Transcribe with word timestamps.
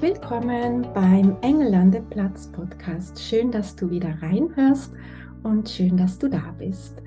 Willkommen 0.00 0.88
beim 0.94 1.36
Engellandeplatz 1.42 2.50
Podcast. 2.52 3.20
Schön, 3.20 3.52
dass 3.52 3.76
du 3.76 3.90
wieder 3.90 4.16
reinhörst 4.22 4.94
und 5.42 5.68
schön, 5.68 5.98
dass 5.98 6.18
du 6.18 6.30
da 6.30 6.54
bist. 6.58 7.02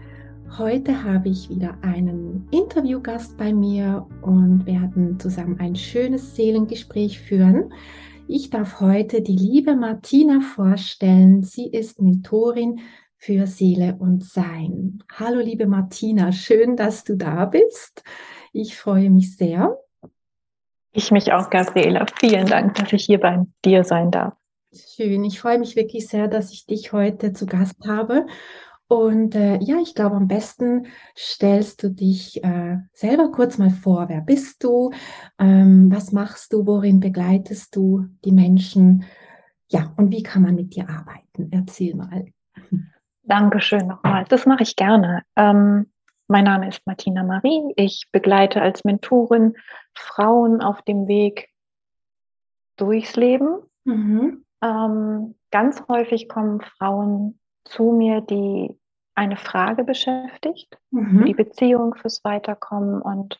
Heute 0.60 1.04
habe 1.04 1.30
ich 1.30 1.50
wieder 1.50 1.76
einen 1.82 2.48
Interviewgast 2.52 3.36
bei 3.36 3.52
mir 3.52 4.06
und 4.22 4.68
werden 4.68 5.20
zusammen 5.20 5.60
ein 5.60 5.76
schönes 5.76 6.36
Seelengespräch 6.36 7.20
führen. 7.20 7.74
Ich 8.28 8.52
darf 8.52 8.80
heute 8.80 9.24
die 9.24 9.38
liebe 9.38 9.76
Martina 9.76 10.40
vorstellen. 10.42 11.42
Sie 11.42 11.66
ist 11.66 12.00
Mentorin 12.00 12.80
für 13.18 13.48
Seele 13.48 13.96
und 13.98 14.24
Sein. 14.24 15.00
Hallo 15.12 15.40
liebe 15.40 15.66
Martina, 15.66 16.32
schön, 16.32 16.76
dass 16.76 17.04
du 17.04 17.18
da 17.18 17.46
bist. 17.46 18.04
Ich 18.52 18.78
freue 18.78 19.10
mich 19.10 19.36
sehr. 19.36 19.83
Ich 20.96 21.12
mich 21.12 21.34
auch, 21.34 21.50
Gabriela. 21.50 22.06
Vielen 22.20 22.46
Dank, 22.46 22.76
dass 22.76 22.94
ich 22.94 23.06
hier 23.06 23.20
bei 23.20 23.44
dir 23.66 23.84
sein 23.84 24.12
darf. 24.12 24.36
Schön. 24.72 25.24
Ich 25.24 25.40
freue 25.40 25.58
mich 25.58 25.76
wirklich 25.76 26.08
sehr, 26.08 26.28
dass 26.28 26.52
ich 26.52 26.68
dich 26.68 26.94
heute 26.94 27.34
zu 27.34 27.48
Gast 27.48 27.78
habe. 27.88 28.28
Und 28.88 29.34
äh, 29.34 29.58
ja, 29.60 29.78
ich 29.82 29.96
glaube, 29.96 30.16
am 30.16 30.28
besten 30.28 30.86
stellst 31.18 31.82
du 31.82 31.90
dich 31.90 32.44
äh, 32.44 32.78
selber 32.92 33.32
kurz 33.32 33.58
mal 33.58 33.72
vor. 33.72 34.08
Wer 34.08 34.22
bist 34.22 34.64
du? 34.64 34.92
Ähm, 35.40 35.92
was 35.92 36.12
machst 36.12 36.54
du? 36.54 36.68
Worin 36.68 37.00
begleitest 37.00 37.76
du 37.76 38.06
die 38.24 38.32
Menschen? 38.32 39.06
Ja, 39.70 39.94
und 39.98 40.12
wie 40.12 40.22
kann 40.22 40.44
man 40.44 40.54
mit 40.54 40.76
dir 40.76 40.88
arbeiten? 40.90 41.50
Erzähl 41.52 41.96
mal. 41.96 42.26
Dankeschön 43.24 43.88
nochmal. 43.88 44.26
Das 44.30 44.46
mache 44.46 44.62
ich 44.62 44.76
gerne. 44.76 45.24
Ähm, 45.36 45.88
mein 46.34 46.46
Name 46.46 46.68
ist 46.68 46.82
Martina 46.88 47.22
Marie. 47.22 47.74
Ich 47.76 48.08
begleite 48.12 48.60
als 48.60 48.84
Mentorin 48.84 49.54
Frauen 49.94 50.64
auf 50.64 50.82
dem 50.82 51.08
Weg 51.08 51.50
durchs 52.76 53.16
Leben. 53.16 53.60
Mhm. 53.84 54.44
Ähm, 54.64 55.36
ganz 55.52 55.84
häufig 55.88 56.28
kommen 56.28 56.62
Frauen 56.62 57.40
zu 57.66 57.92
mir, 57.92 58.22
die 58.22 58.76
eine 59.14 59.38
Frage 59.38 59.84
beschäftigt, 59.84 60.76
mhm. 60.90 61.24
die 61.26 61.36
Beziehung 61.36 61.94
fürs 61.94 62.24
Weiterkommen 62.24 63.00
und 63.00 63.40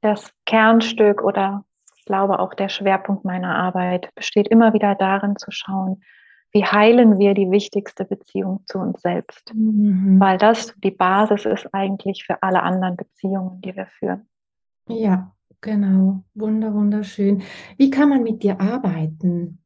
das 0.00 0.32
Kernstück 0.46 1.24
oder 1.24 1.64
ich 1.96 2.04
glaube 2.04 2.38
auch 2.38 2.54
der 2.54 2.68
Schwerpunkt 2.68 3.24
meiner 3.24 3.56
Arbeit 3.56 4.14
besteht 4.14 4.46
immer 4.46 4.72
wieder 4.72 4.94
darin 4.94 5.36
zu 5.36 5.50
schauen, 5.50 6.04
wie 6.52 6.64
heilen 6.64 7.18
wir 7.18 7.34
die 7.34 7.50
wichtigste 7.50 8.04
Beziehung 8.04 8.62
zu 8.66 8.78
uns 8.78 9.00
selbst? 9.02 9.52
Mhm. 9.54 10.18
Weil 10.18 10.38
das 10.38 10.74
die 10.82 10.90
Basis 10.90 11.44
ist 11.44 11.68
eigentlich 11.72 12.24
für 12.24 12.42
alle 12.42 12.62
anderen 12.62 12.96
Beziehungen, 12.96 13.60
die 13.60 13.74
wir 13.76 13.86
führen. 13.86 14.28
Ja, 14.88 15.32
genau. 15.60 16.24
Wunder, 16.34 16.74
wunderschön. 16.74 17.42
Wie 17.76 17.90
kann 17.90 18.08
man 18.08 18.22
mit 18.22 18.42
dir 18.42 18.60
arbeiten? 18.60 19.62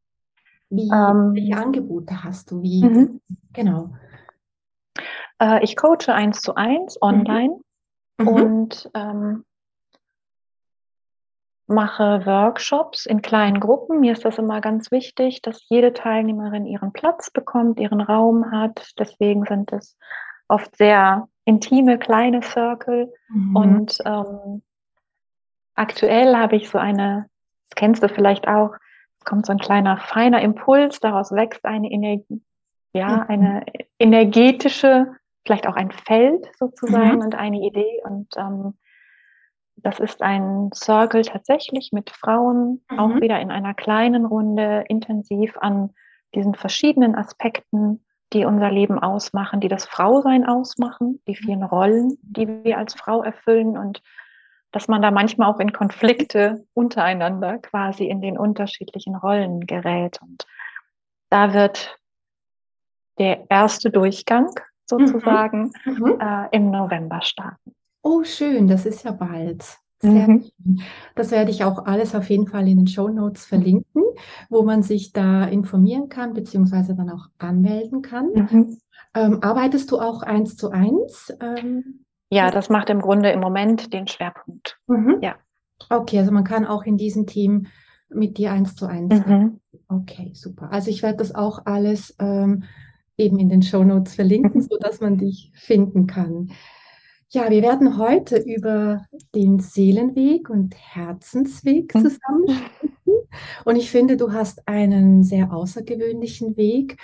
Wie, 0.69 0.91
ähm, 0.93 1.35
welche 1.35 1.57
Angebote 1.57 2.25
hast 2.25 2.51
du? 2.51 2.63
Wie, 2.63 2.85
mhm. 2.85 3.21
Genau. 3.53 3.95
Äh, 5.41 5.63
ich 5.65 5.77
coache 5.77 6.13
eins 6.13 6.41
zu 6.41 6.55
eins 6.55 6.97
mhm. 6.97 7.09
online 7.09 7.61
mhm. 8.19 8.29
und 8.29 8.91
ähm, 8.95 9.45
mache 11.67 12.27
Workshops 12.27 13.07
in 13.07 13.23
kleinen 13.23 13.61
Gruppen. 13.61 14.01
Mir 14.01 14.13
ist 14.13 14.25
das 14.25 14.39
immer 14.39 14.61
ganz 14.61 14.91
wichtig, 14.91 15.41
dass 15.43 15.67
jede 15.69 15.93
Teilnehmerin 15.93 16.67
ihren 16.67 16.93
Platz 16.93 17.31
bekommt, 17.31 17.81
ihren 17.81 18.01
Raum 18.01 18.51
hat. 18.51 18.93
Deswegen 18.99 19.45
sind 19.45 19.73
es 19.73 19.97
oft 20.49 20.77
sehr 20.77 21.29
intime 21.45 21.99
kleine 21.99 22.43
Circle. 22.43 23.13
Mhm. 23.29 23.57
Und 23.57 23.99
ähm, 24.05 24.63
aktuell 25.75 26.37
habe 26.37 26.57
ich 26.57 26.69
so 26.69 26.79
eine, 26.79 27.29
das 27.71 27.77
kennst 27.77 28.03
du 28.03 28.09
vielleicht 28.09 28.47
auch, 28.47 28.75
es 29.19 29.25
kommt 29.25 29.47
so 29.47 29.53
ein 29.53 29.59
kleiner 29.59 29.97
feiner 29.97 30.43
Impuls, 30.43 31.01
daraus 31.01 31.33
wächst 31.33 31.65
eine 31.65 31.91
Energie, 31.91 32.43
ja, 32.93 33.17
mhm. 33.17 33.25
eine 33.29 33.67
energetische, 33.99 35.07
vielleicht 35.47 35.67
auch 35.67 35.77
ein 35.77 35.91
Feld 35.91 36.47
sozusagen 36.59 37.17
mhm. 37.17 37.23
und 37.23 37.35
eine 37.35 37.59
Idee. 37.59 38.03
Und 38.05 38.29
ähm, 38.37 38.75
das 39.85 40.01
ist 40.01 40.23
ein 40.23 40.71
Circle 40.75 41.23
tatsächlich 41.23 41.91
mit 41.93 42.11
Frauen, 42.11 42.83
mhm. 42.91 42.99
auch 42.99 43.15
wieder 43.21 43.39
in 43.41 43.51
einer 43.51 43.75
kleinen 43.75 44.25
Runde, 44.25 44.85
intensiv 44.89 45.57
an 45.59 45.91
diesen 46.35 46.55
verschiedenen 46.55 47.15
Aspekten, 47.15 48.03
die 48.33 48.47
unser 48.47 48.71
Leben 48.71 48.99
ausmachen, 48.99 49.61
die 49.61 49.69
das 49.69 49.85
Frausein 49.85 50.47
ausmachen, 50.47 51.21
die 51.29 51.37
vielen 51.37 51.63
Rollen, 51.63 52.17
die 52.23 52.49
wir 52.65 52.79
als 52.79 52.95
Frau 52.95 53.23
erfüllen 53.23 53.77
und 53.77 54.03
dass 54.73 54.89
man 54.89 55.03
da 55.03 55.11
manchmal 55.11 55.51
auch 55.51 55.61
in 55.61 55.73
Konflikte 55.73 56.65
untereinander 56.75 57.59
quasi 57.59 58.07
in 58.07 58.23
den 58.23 58.39
unterschiedlichen 58.39 59.15
Rollen 59.15 59.67
gerät. 59.67 60.19
Und 60.23 60.47
da 61.29 61.53
wird 61.53 62.01
der 63.19 63.49
erste 63.51 63.91
Durchgang 63.91 64.47
mhm. 64.47 64.87
sozusagen 64.87 65.73
mhm. 65.85 66.19
äh, 66.19 66.49
im 66.53 66.71
November 66.71 67.21
starten. 67.21 67.75
Oh, 68.05 68.23
schön, 68.23 68.69
das 68.69 68.85
ist 68.85 69.03
ja 69.05 69.13
bald. 69.13 69.65
Sehr 69.99 70.29
mhm. 70.29 70.43
schön. 70.43 70.83
Das 71.15 71.31
werde 71.31 71.51
ich 71.51 71.65
auch 71.65 71.87
alles 71.87 72.15
auf 72.15 72.29
jeden 72.29 72.47
Fall 72.47 72.69
in 72.69 72.77
den 72.77 72.87
Show 72.87 73.09
Notes 73.09 73.47
verlinken, 73.47 74.03
wo 74.51 74.63
man 74.63 74.83
sich 74.83 75.15
da 75.15 75.45
informieren 75.45 76.11
kann, 76.11 76.35
beziehungsweise 76.35 76.95
dann 76.95 77.09
auch 77.09 77.29
anmelden 77.39 78.03
kann. 78.03 78.31
Mhm. 78.35 78.79
Ähm, 79.15 79.39
arbeitest 79.43 79.91
du 79.91 80.01
auch 80.01 80.23
eins 80.23 80.57
zu 80.57 80.71
eins? 80.71 81.33
Ähm, 81.41 82.05
ja, 82.29 82.51
das 82.51 82.69
macht 82.69 82.91
im 82.91 83.01
Grunde 83.01 83.31
im 83.31 83.41
Moment 83.41 83.95
den 83.95 84.07
Schwerpunkt. 84.07 84.79
Mhm. 84.87 85.21
Ja. 85.23 85.37
Okay, 85.89 86.19
also 86.19 86.31
man 86.31 86.45
kann 86.45 86.67
auch 86.67 86.83
in 86.83 86.99
diesem 86.99 87.27
Team 87.27 87.69
mit 88.11 88.37
dir 88.37 88.53
eins 88.53 88.77
zu 88.77 88.85
eins. 88.85 89.27
Mhm. 89.27 89.61
Okay, 89.89 90.31
super. 90.35 90.71
Also 90.71 90.91
ich 90.91 91.03
werde 91.03 91.19
das 91.19 91.35
auch 91.35 91.65
alles 91.65 92.15
ähm, 92.19 92.65
eben 93.17 93.39
in 93.39 93.49
den 93.49 93.63
Show 93.63 93.83
Notes 93.83 94.15
verlinken, 94.15 94.61
mhm. 94.61 94.67
sodass 94.69 95.01
man 95.01 95.17
dich 95.17 95.53
finden 95.55 96.07
kann. 96.07 96.51
Ja, 97.35 97.51
wir 97.51 97.63
werden 97.63 97.99
heute 97.99 98.37
über 98.37 99.07
den 99.35 99.59
Seelenweg 99.59 100.49
und 100.51 100.73
Herzensweg 100.77 101.93
mhm. 101.93 102.03
zusammen 102.03 102.49
sprechen. 102.49 102.95
Und 103.65 103.75
ich 103.75 103.91
finde, 103.91 104.17
du 104.17 104.33
hast 104.33 104.69
einen 104.69 105.25
sehr 105.25 105.53
außergewöhnlichen 105.53 106.57
Weg. 106.57 106.97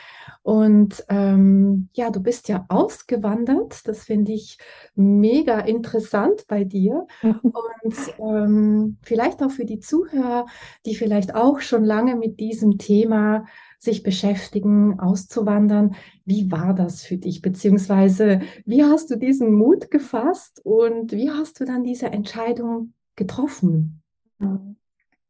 Und 0.42 1.04
ähm, 1.08 1.88
ja, 1.94 2.10
du 2.10 2.20
bist 2.20 2.48
ja 2.48 2.64
ausgewandert. 2.68 3.88
Das 3.88 4.04
finde 4.04 4.30
ich 4.30 4.58
mega 4.94 5.58
interessant 5.58 6.44
bei 6.47 6.62
dir. 6.62 7.08
Und 7.22 7.94
ähm, 8.20 8.98
vielleicht 9.02 9.42
auch 9.42 9.50
für 9.50 9.64
die 9.64 9.80
Zuhörer, 9.80 10.47
die 10.86 10.94
vielleicht 10.94 11.34
auch 11.34 11.58
schon 11.58 11.84
lange 11.84 12.14
mit 12.14 12.38
diesem 12.38 12.78
Thema 12.78 13.47
sich 13.80 14.02
beschäftigen, 14.02 15.00
auszuwandern. 15.00 15.96
Wie 16.26 16.52
war 16.52 16.74
das 16.74 17.02
für 17.02 17.16
dich? 17.16 17.41
Beziehungsweise, 17.41 18.42
wie 18.66 18.84
hast 18.84 19.10
du 19.10 19.16
diesen 19.16 19.53
Mut 19.54 19.91
gefasst 19.91 20.60
und 20.65 21.12
wie 21.12 21.30
hast 21.30 21.59
du 21.59 21.65
dann 21.65 21.82
diese 21.82 22.06
Entscheidung 22.06 22.92
getroffen? 23.16 24.03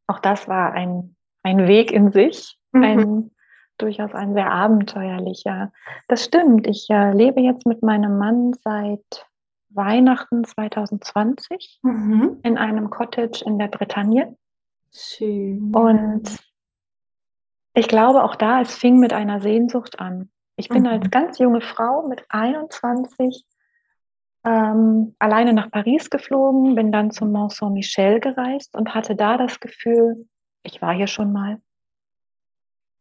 Auch 0.05 0.19
das 0.19 0.49
war 0.49 0.73
ein, 0.73 1.15
ein 1.43 1.67
Weg 1.67 1.91
in 1.91 2.11
sich, 2.11 2.59
mhm. 2.73 2.83
ein 2.83 3.31
durchaus 3.77 4.13
ein 4.13 4.33
sehr 4.33 4.51
abenteuerlicher. 4.51 5.71
Das 6.07 6.25
stimmt. 6.25 6.67
Ich 6.67 6.87
äh, 6.89 7.13
lebe 7.13 7.41
jetzt 7.41 7.65
mit 7.65 7.81
meinem 7.81 8.17
Mann 8.17 8.53
seit 8.63 9.25
Weihnachten 9.69 10.43
2020 10.43 11.79
mhm. 11.81 12.37
in 12.43 12.57
einem 12.57 12.89
Cottage 12.89 13.43
in 13.45 13.57
der 13.57 13.69
Bretagne. 13.69 14.35
Schön. 14.91 15.73
Und 15.73 16.37
ich 17.73 17.87
glaube 17.87 18.23
auch 18.23 18.35
da, 18.35 18.61
es 18.61 18.75
fing 18.75 18.99
mit 18.99 19.13
einer 19.13 19.39
Sehnsucht 19.39 19.99
an. 19.99 20.29
Ich 20.55 20.69
bin 20.69 20.83
mhm. 20.83 20.89
als 20.89 21.09
ganz 21.09 21.39
junge 21.39 21.61
Frau 21.61 22.07
mit 22.07 22.23
21 22.29 23.45
ähm, 24.43 25.15
alleine 25.19 25.53
nach 25.53 25.71
Paris 25.71 26.09
geflogen, 26.09 26.75
bin 26.75 26.91
dann 26.91 27.11
zum 27.11 27.31
Mont 27.31 27.53
Saint-Michel 27.53 28.19
gereist 28.19 28.75
und 28.75 28.93
hatte 28.93 29.15
da 29.15 29.37
das 29.37 29.59
Gefühl, 29.59 30.27
ich 30.63 30.81
war 30.81 30.93
hier 30.93 31.07
schon 31.07 31.31
mal. 31.31 31.61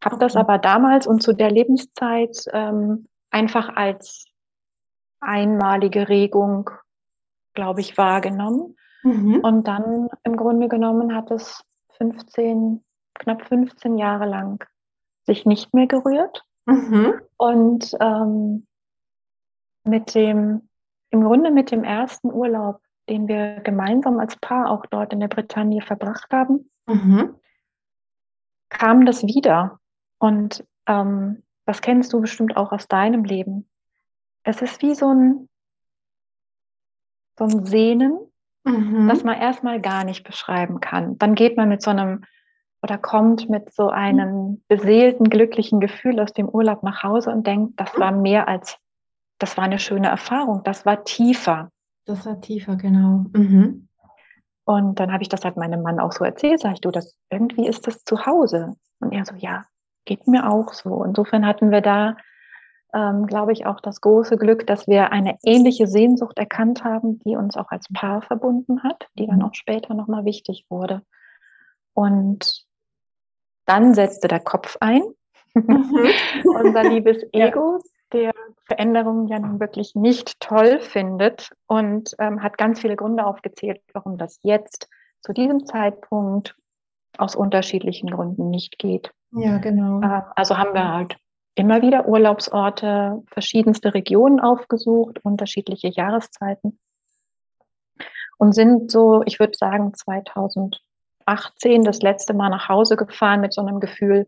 Habe 0.04 0.16
okay. 0.16 0.24
das 0.24 0.36
aber 0.36 0.58
damals 0.58 1.06
und 1.06 1.22
zu 1.22 1.32
der 1.32 1.50
Lebenszeit 1.50 2.36
ähm, 2.52 3.06
einfach 3.30 3.74
als 3.76 4.26
einmalige 5.20 6.08
Regung, 6.08 6.70
glaube 7.54 7.80
ich, 7.80 7.98
wahrgenommen. 7.98 8.76
Mhm. 9.02 9.40
Und 9.40 9.66
dann 9.66 10.08
im 10.24 10.36
Grunde 10.36 10.68
genommen 10.68 11.14
hat 11.14 11.30
es 11.30 11.62
15 11.98 12.82
knapp 13.20 13.46
15 13.46 13.98
Jahre 13.98 14.26
lang 14.26 14.64
sich 15.24 15.46
nicht 15.46 15.72
mehr 15.72 15.86
gerührt. 15.86 16.44
Mhm. 16.66 17.20
Und 17.36 17.96
ähm, 18.00 18.66
mit 19.84 20.14
dem, 20.14 20.68
im 21.10 21.24
Grunde 21.24 21.50
mit 21.50 21.70
dem 21.70 21.84
ersten 21.84 22.32
Urlaub, 22.32 22.80
den 23.08 23.28
wir 23.28 23.60
gemeinsam 23.60 24.18
als 24.18 24.36
Paar 24.36 24.70
auch 24.70 24.86
dort 24.86 25.12
in 25.12 25.20
der 25.20 25.28
Bretagne 25.28 25.82
verbracht 25.82 26.32
haben, 26.32 26.70
mhm. 26.86 27.34
kam 28.68 29.06
das 29.06 29.22
wieder. 29.22 29.78
Und 30.18 30.64
ähm, 30.86 31.42
das 31.66 31.82
kennst 31.82 32.12
du 32.12 32.20
bestimmt 32.20 32.56
auch 32.56 32.72
aus 32.72 32.88
deinem 32.88 33.24
Leben. 33.24 33.68
Es 34.42 34.62
ist 34.62 34.82
wie 34.82 34.94
so 34.94 35.12
ein, 35.12 35.48
so 37.38 37.44
ein 37.44 37.66
Sehnen, 37.66 38.18
mhm. 38.64 39.08
das 39.08 39.24
man 39.24 39.38
erstmal 39.38 39.80
gar 39.80 40.04
nicht 40.04 40.24
beschreiben 40.24 40.80
kann. 40.80 41.18
Dann 41.18 41.34
geht 41.34 41.56
man 41.56 41.68
mit 41.68 41.82
so 41.82 41.90
einem 41.90 42.24
oder 42.82 42.98
kommt 42.98 43.48
mit 43.48 43.72
so 43.72 43.88
einem 43.88 44.62
beseelten, 44.68 45.28
glücklichen 45.28 45.80
Gefühl 45.80 46.20
aus 46.20 46.32
dem 46.32 46.48
Urlaub 46.48 46.82
nach 46.82 47.02
Hause 47.02 47.30
und 47.30 47.46
denkt, 47.46 47.78
das 47.78 47.98
war 47.98 48.12
mehr 48.12 48.48
als, 48.48 48.78
das 49.38 49.56
war 49.56 49.64
eine 49.64 49.78
schöne 49.78 50.08
Erfahrung, 50.08 50.62
das 50.64 50.86
war 50.86 51.04
tiefer. 51.04 51.70
Das 52.06 52.24
war 52.26 52.40
tiefer, 52.40 52.76
genau. 52.76 53.26
Mhm. 53.32 53.88
Und 54.64 55.00
dann 55.00 55.12
habe 55.12 55.22
ich 55.22 55.28
das 55.28 55.44
halt 55.44 55.56
meinem 55.56 55.82
Mann 55.82 56.00
auch 56.00 56.12
so 56.12 56.24
erzählt, 56.24 56.60
sag 56.60 56.74
ich, 56.74 56.80
du, 56.80 56.90
das 56.90 57.16
irgendwie 57.28 57.66
ist 57.66 57.86
das 57.86 58.04
zu 58.04 58.24
Hause. 58.24 58.76
Und 59.00 59.12
er 59.12 59.24
so, 59.24 59.34
ja, 59.34 59.64
geht 60.04 60.26
mir 60.26 60.50
auch 60.50 60.72
so. 60.72 61.04
Insofern 61.04 61.46
hatten 61.46 61.70
wir 61.70 61.80
da, 61.80 62.16
ähm, 62.94 63.26
glaube 63.26 63.52
ich, 63.52 63.66
auch 63.66 63.80
das 63.80 64.00
große 64.00 64.36
Glück, 64.36 64.66
dass 64.66 64.86
wir 64.86 65.12
eine 65.12 65.36
ähnliche 65.42 65.86
Sehnsucht 65.86 66.38
erkannt 66.38 66.84
haben, 66.84 67.18
die 67.20 67.36
uns 67.36 67.56
auch 67.56 67.70
als 67.70 67.86
Paar 67.92 68.22
verbunden 68.22 68.82
hat, 68.82 69.08
die 69.18 69.26
dann 69.26 69.38
mhm. 69.38 69.46
auch 69.46 69.54
später 69.54 69.94
nochmal 69.94 70.24
wichtig 70.24 70.66
wurde. 70.68 71.02
Und 71.92 72.64
dann 73.70 73.94
setzte 73.94 74.26
der 74.26 74.40
Kopf 74.40 74.76
ein, 74.80 75.02
mhm. 75.54 76.10
unser 76.44 76.82
liebes 76.82 77.22
Ego, 77.32 77.78
ja. 77.78 77.80
der 78.12 78.32
Veränderungen 78.66 79.28
ja 79.28 79.38
nun 79.38 79.60
wirklich 79.60 79.94
nicht 79.94 80.40
toll 80.40 80.80
findet 80.80 81.52
und 81.68 82.14
ähm, 82.18 82.42
hat 82.42 82.58
ganz 82.58 82.80
viele 82.80 82.96
Gründe 82.96 83.24
aufgezählt, 83.24 83.80
warum 83.92 84.18
das 84.18 84.40
jetzt 84.42 84.88
zu 85.20 85.32
diesem 85.32 85.66
Zeitpunkt 85.66 86.56
aus 87.16 87.36
unterschiedlichen 87.36 88.10
Gründen 88.10 88.50
nicht 88.50 88.78
geht. 88.78 89.12
Ja, 89.32 89.58
genau. 89.58 90.00
Äh, 90.00 90.22
also 90.34 90.58
haben 90.58 90.74
wir 90.74 90.92
halt 90.92 91.16
immer 91.54 91.80
wieder 91.80 92.08
Urlaubsorte, 92.08 93.22
verschiedenste 93.28 93.94
Regionen 93.94 94.40
aufgesucht, 94.40 95.20
unterschiedliche 95.22 95.88
Jahreszeiten 95.88 96.80
und 98.38 98.52
sind 98.52 98.90
so, 98.90 99.22
ich 99.26 99.38
würde 99.38 99.56
sagen, 99.56 99.92
2018 101.24 101.84
das 101.84 102.02
letzte 102.02 102.34
Mal 102.34 102.50
nach 102.50 102.68
Hause 102.68 102.96
gefahren 102.96 103.40
mit 103.40 103.52
so 103.52 103.60
einem 103.60 103.80
Gefühl, 103.80 104.26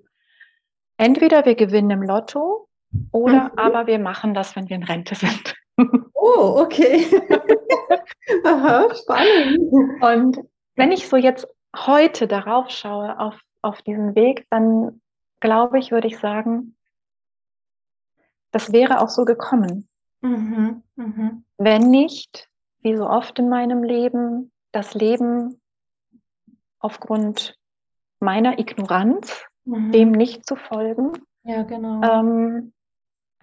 entweder 0.96 1.44
wir 1.44 1.54
gewinnen 1.54 1.90
im 1.90 2.02
Lotto 2.02 2.68
oder 3.10 3.44
mhm. 3.44 3.50
aber 3.58 3.86
wir 3.86 3.98
machen 3.98 4.34
das, 4.34 4.56
wenn 4.56 4.68
wir 4.68 4.76
in 4.76 4.84
Rente 4.84 5.14
sind. 5.14 5.54
Oh, 6.24 6.60
okay. 6.62 7.04
Aha, 8.44 8.94
spannend. 8.94 9.58
Und 10.00 10.38
wenn 10.76 10.92
ich 10.92 11.08
so 11.08 11.16
jetzt 11.16 11.48
heute 11.76 12.28
darauf 12.28 12.70
schaue, 12.70 13.18
auf, 13.18 13.40
auf 13.60 13.82
diesen 13.82 14.14
Weg, 14.14 14.46
dann 14.48 15.00
glaube 15.40 15.80
ich, 15.80 15.90
würde 15.90 16.06
ich 16.06 16.20
sagen, 16.20 16.76
das 18.52 18.72
wäre 18.72 19.00
auch 19.00 19.08
so 19.08 19.24
gekommen. 19.24 19.88
Mhm, 20.20 20.84
mh. 20.94 21.42
Wenn 21.58 21.90
nicht, 21.90 22.48
wie 22.82 22.96
so 22.96 23.08
oft 23.08 23.38
in 23.40 23.48
meinem 23.48 23.82
Leben, 23.82 24.52
das 24.70 24.94
Leben 24.94 25.60
aufgrund 26.82 27.56
meiner 28.20 28.58
Ignoranz, 28.58 29.44
mhm. 29.64 29.92
dem 29.92 30.12
nicht 30.12 30.46
zu 30.46 30.56
folgen, 30.56 31.12
ja, 31.44 31.62
genau. 31.62 32.02
ähm, 32.02 32.72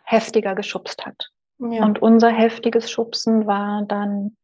heftiger 0.03 0.55
geschubst 0.55 1.05
hat. 1.05 1.29
Ja. 1.59 1.83
Und 1.83 2.01
unser 2.01 2.29
heftiges 2.29 2.89
Schubsen 2.89 3.45
war 3.47 3.83
dann 3.83 4.37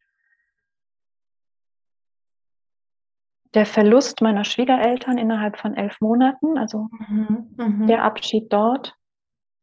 der 3.53 3.65
Verlust 3.65 4.21
meiner 4.21 4.43
Schwiegereltern 4.43 5.17
innerhalb 5.17 5.57
von 5.57 5.75
elf 5.75 6.01
Monaten, 6.01 6.57
also 6.57 6.89
mhm, 6.91 7.55
mhm. 7.57 7.87
der 7.87 8.03
Abschied 8.03 8.51
dort. 8.51 8.93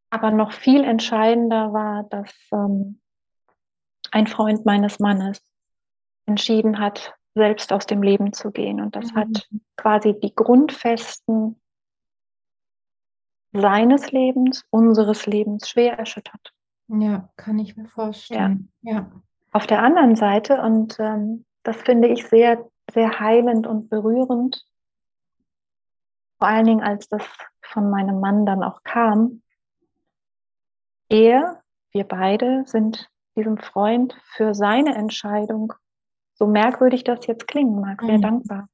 Aber 0.09 0.31
noch 0.31 0.51
viel 0.51 0.83
entscheidender 0.83 1.73
war, 1.73 2.03
dass 2.03 2.33
ähm, 2.51 2.99
ein 4.11 4.27
Freund 4.27 4.65
meines 4.65 4.99
Mannes 4.99 5.41
entschieden 6.25 6.79
hat, 6.79 7.13
selbst 7.35 7.73
aus 7.73 7.85
dem 7.85 8.03
Leben 8.03 8.33
zu 8.33 8.51
gehen. 8.51 8.79
Und 8.81 8.95
das 8.95 9.11
mhm. 9.13 9.17
hat 9.17 9.49
quasi 9.75 10.19
die 10.19 10.33
Grundfesten 10.35 11.59
seines 13.53 14.11
Lebens, 14.11 14.65
unseres 14.69 15.25
Lebens 15.25 15.69
schwer 15.69 15.97
erschüttert. 15.97 16.53
Ja, 16.87 17.29
kann 17.37 17.59
ich 17.59 17.75
mir 17.75 17.87
vorstellen. 17.87 18.71
Ja. 18.81 18.93
ja. 18.93 19.11
Auf 19.51 19.67
der 19.67 19.81
anderen 19.81 20.15
Seite, 20.15 20.61
und 20.61 20.99
ähm, 20.99 21.45
das 21.63 21.77
finde 21.77 22.07
ich 22.07 22.27
sehr 22.27 22.65
sehr 22.91 23.19
heilend 23.19 23.67
und 23.67 23.89
berührend. 23.89 24.65
Vor 26.37 26.47
allen 26.47 26.65
Dingen, 26.65 26.83
als 26.83 27.07
das 27.07 27.23
von 27.61 27.89
meinem 27.89 28.19
Mann 28.19 28.45
dann 28.45 28.63
auch 28.63 28.83
kam. 28.83 29.41
Er, 31.09 31.61
wir 31.91 32.03
beide 32.03 32.63
sind 32.65 33.09
diesem 33.35 33.57
Freund 33.57 34.15
für 34.35 34.53
seine 34.53 34.95
Entscheidung, 34.95 35.73
so 36.43 36.47
merkwürdig 36.49 37.05
das 37.05 37.25
jetzt 37.27 37.47
klingen 37.47 37.79
mag, 37.79 38.01
sehr 38.01 38.17
mhm. 38.17 38.21
dankbar. 38.21 38.69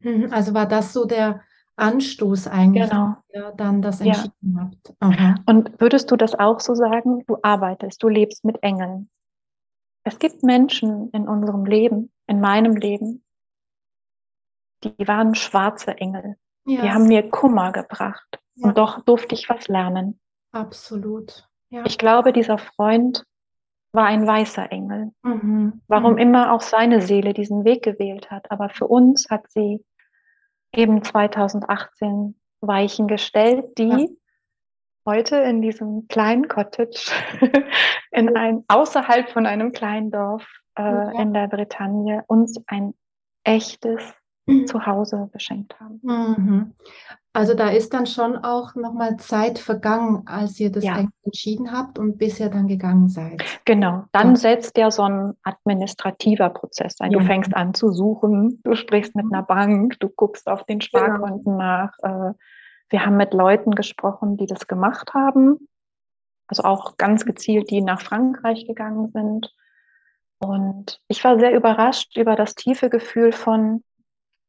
Mhm. 0.00 0.28
Also 0.32 0.54
war 0.54 0.66
das 0.66 0.92
so 0.92 1.04
der 1.04 1.42
Anstoß 1.76 2.48
eigentlich, 2.48 2.88
genau. 2.88 3.16
der 3.32 3.52
dann 3.52 3.82
das 3.82 4.00
entschieden 4.00 4.56
ja. 4.56 4.60
habt. 4.62 4.94
Aha. 5.00 5.34
Und 5.46 5.78
würdest 5.80 6.10
du 6.10 6.16
das 6.16 6.34
auch 6.34 6.60
so 6.60 6.74
sagen? 6.74 7.24
Du 7.26 7.36
arbeitest, 7.42 8.02
du 8.02 8.08
lebst 8.08 8.44
mit 8.44 8.62
Engeln. 8.62 9.10
Es 10.04 10.18
gibt 10.18 10.42
Menschen 10.42 11.10
in 11.10 11.28
unserem 11.28 11.64
Leben, 11.64 12.10
in 12.26 12.40
meinem 12.40 12.76
Leben, 12.76 13.22
die 14.82 15.06
waren 15.06 15.34
schwarze 15.34 15.96
Engel. 15.98 16.36
Ja. 16.66 16.82
Die 16.82 16.90
haben 16.90 17.06
mir 17.06 17.30
Kummer 17.30 17.72
gebracht. 17.72 18.40
Ja. 18.54 18.68
Und 18.68 18.78
doch 18.78 19.02
durfte 19.04 19.34
ich 19.34 19.48
was 19.48 19.68
lernen. 19.68 20.18
Absolut. 20.50 21.48
Ja. 21.70 21.84
Ich 21.86 21.98
glaube, 21.98 22.32
dieser 22.32 22.58
Freund 22.58 23.24
war 23.92 24.06
ein 24.06 24.26
weißer 24.26 24.72
Engel. 24.72 25.12
Mhm. 25.22 25.82
Warum 25.86 26.12
mhm. 26.12 26.18
immer 26.18 26.52
auch 26.52 26.62
seine 26.62 27.00
Seele 27.00 27.34
diesen 27.34 27.64
Weg 27.64 27.82
gewählt 27.82 28.30
hat. 28.30 28.50
Aber 28.50 28.70
für 28.70 28.86
uns 28.86 29.28
hat 29.30 29.50
sie 29.50 29.84
eben 30.74 31.02
2018 31.02 32.34
Weichen 32.60 33.08
gestellt, 33.08 33.76
die 33.76 33.88
ja. 33.88 34.06
heute 35.06 35.36
in 35.36 35.60
diesem 35.60 36.08
kleinen 36.08 36.48
Cottage 36.48 37.12
in 38.10 38.36
ein, 38.36 38.64
außerhalb 38.68 39.30
von 39.30 39.46
einem 39.46 39.72
kleinen 39.72 40.10
Dorf 40.10 40.46
äh, 40.78 40.82
ja. 40.82 41.20
in 41.20 41.34
der 41.34 41.48
Bretagne 41.48 42.24
uns 42.28 42.62
ein 42.66 42.94
echtes 43.44 44.14
mhm. 44.46 44.66
zu 44.66 44.86
Hause 44.86 45.28
beschenkt 45.32 45.78
haben. 45.80 46.00
Mhm. 46.02 46.74
Also 47.34 47.54
da 47.54 47.68
ist 47.68 47.94
dann 47.94 48.06
schon 48.06 48.36
auch 48.36 48.74
nochmal 48.74 49.16
Zeit 49.16 49.58
vergangen, 49.58 50.22
als 50.26 50.60
ihr 50.60 50.70
das 50.70 50.84
ja. 50.84 51.06
entschieden 51.24 51.72
habt 51.72 51.98
und 51.98 52.18
bisher 52.18 52.50
dann 52.50 52.68
gegangen 52.68 53.08
seid. 53.08 53.42
Genau, 53.64 54.04
dann 54.12 54.30
ja. 54.30 54.36
setzt 54.36 54.76
ja 54.76 54.90
so 54.90 55.02
ein 55.02 55.34
administrativer 55.42 56.50
Prozess 56.50 57.00
ein. 57.00 57.10
Ja. 57.12 57.18
Du 57.18 57.24
fängst 57.24 57.54
an 57.54 57.72
zu 57.72 57.90
suchen, 57.90 58.60
du 58.64 58.74
sprichst 58.74 59.16
mit 59.16 59.32
einer 59.32 59.42
Bank, 59.42 59.98
du 60.00 60.10
guckst 60.10 60.46
auf 60.46 60.64
den 60.64 60.78
genau. 60.78 60.88
Sparkonten 60.88 61.44
genau. 61.44 61.56
nach. 61.56 61.98
Äh, 62.02 62.34
wir 62.90 63.06
haben 63.06 63.16
mit 63.16 63.32
Leuten 63.32 63.70
gesprochen, 63.70 64.36
die 64.36 64.46
das 64.46 64.66
gemacht 64.66 65.14
haben. 65.14 65.68
Also 66.48 66.64
auch 66.64 66.98
ganz 66.98 67.24
gezielt, 67.24 67.70
die 67.70 67.80
nach 67.80 68.02
Frankreich 68.02 68.66
gegangen 68.66 69.10
sind. 69.10 69.54
Und 70.38 71.00
ich 71.08 71.24
war 71.24 71.38
sehr 71.38 71.54
überrascht 71.54 72.14
über 72.18 72.36
das 72.36 72.54
tiefe 72.54 72.90
Gefühl 72.90 73.32
von, 73.32 73.82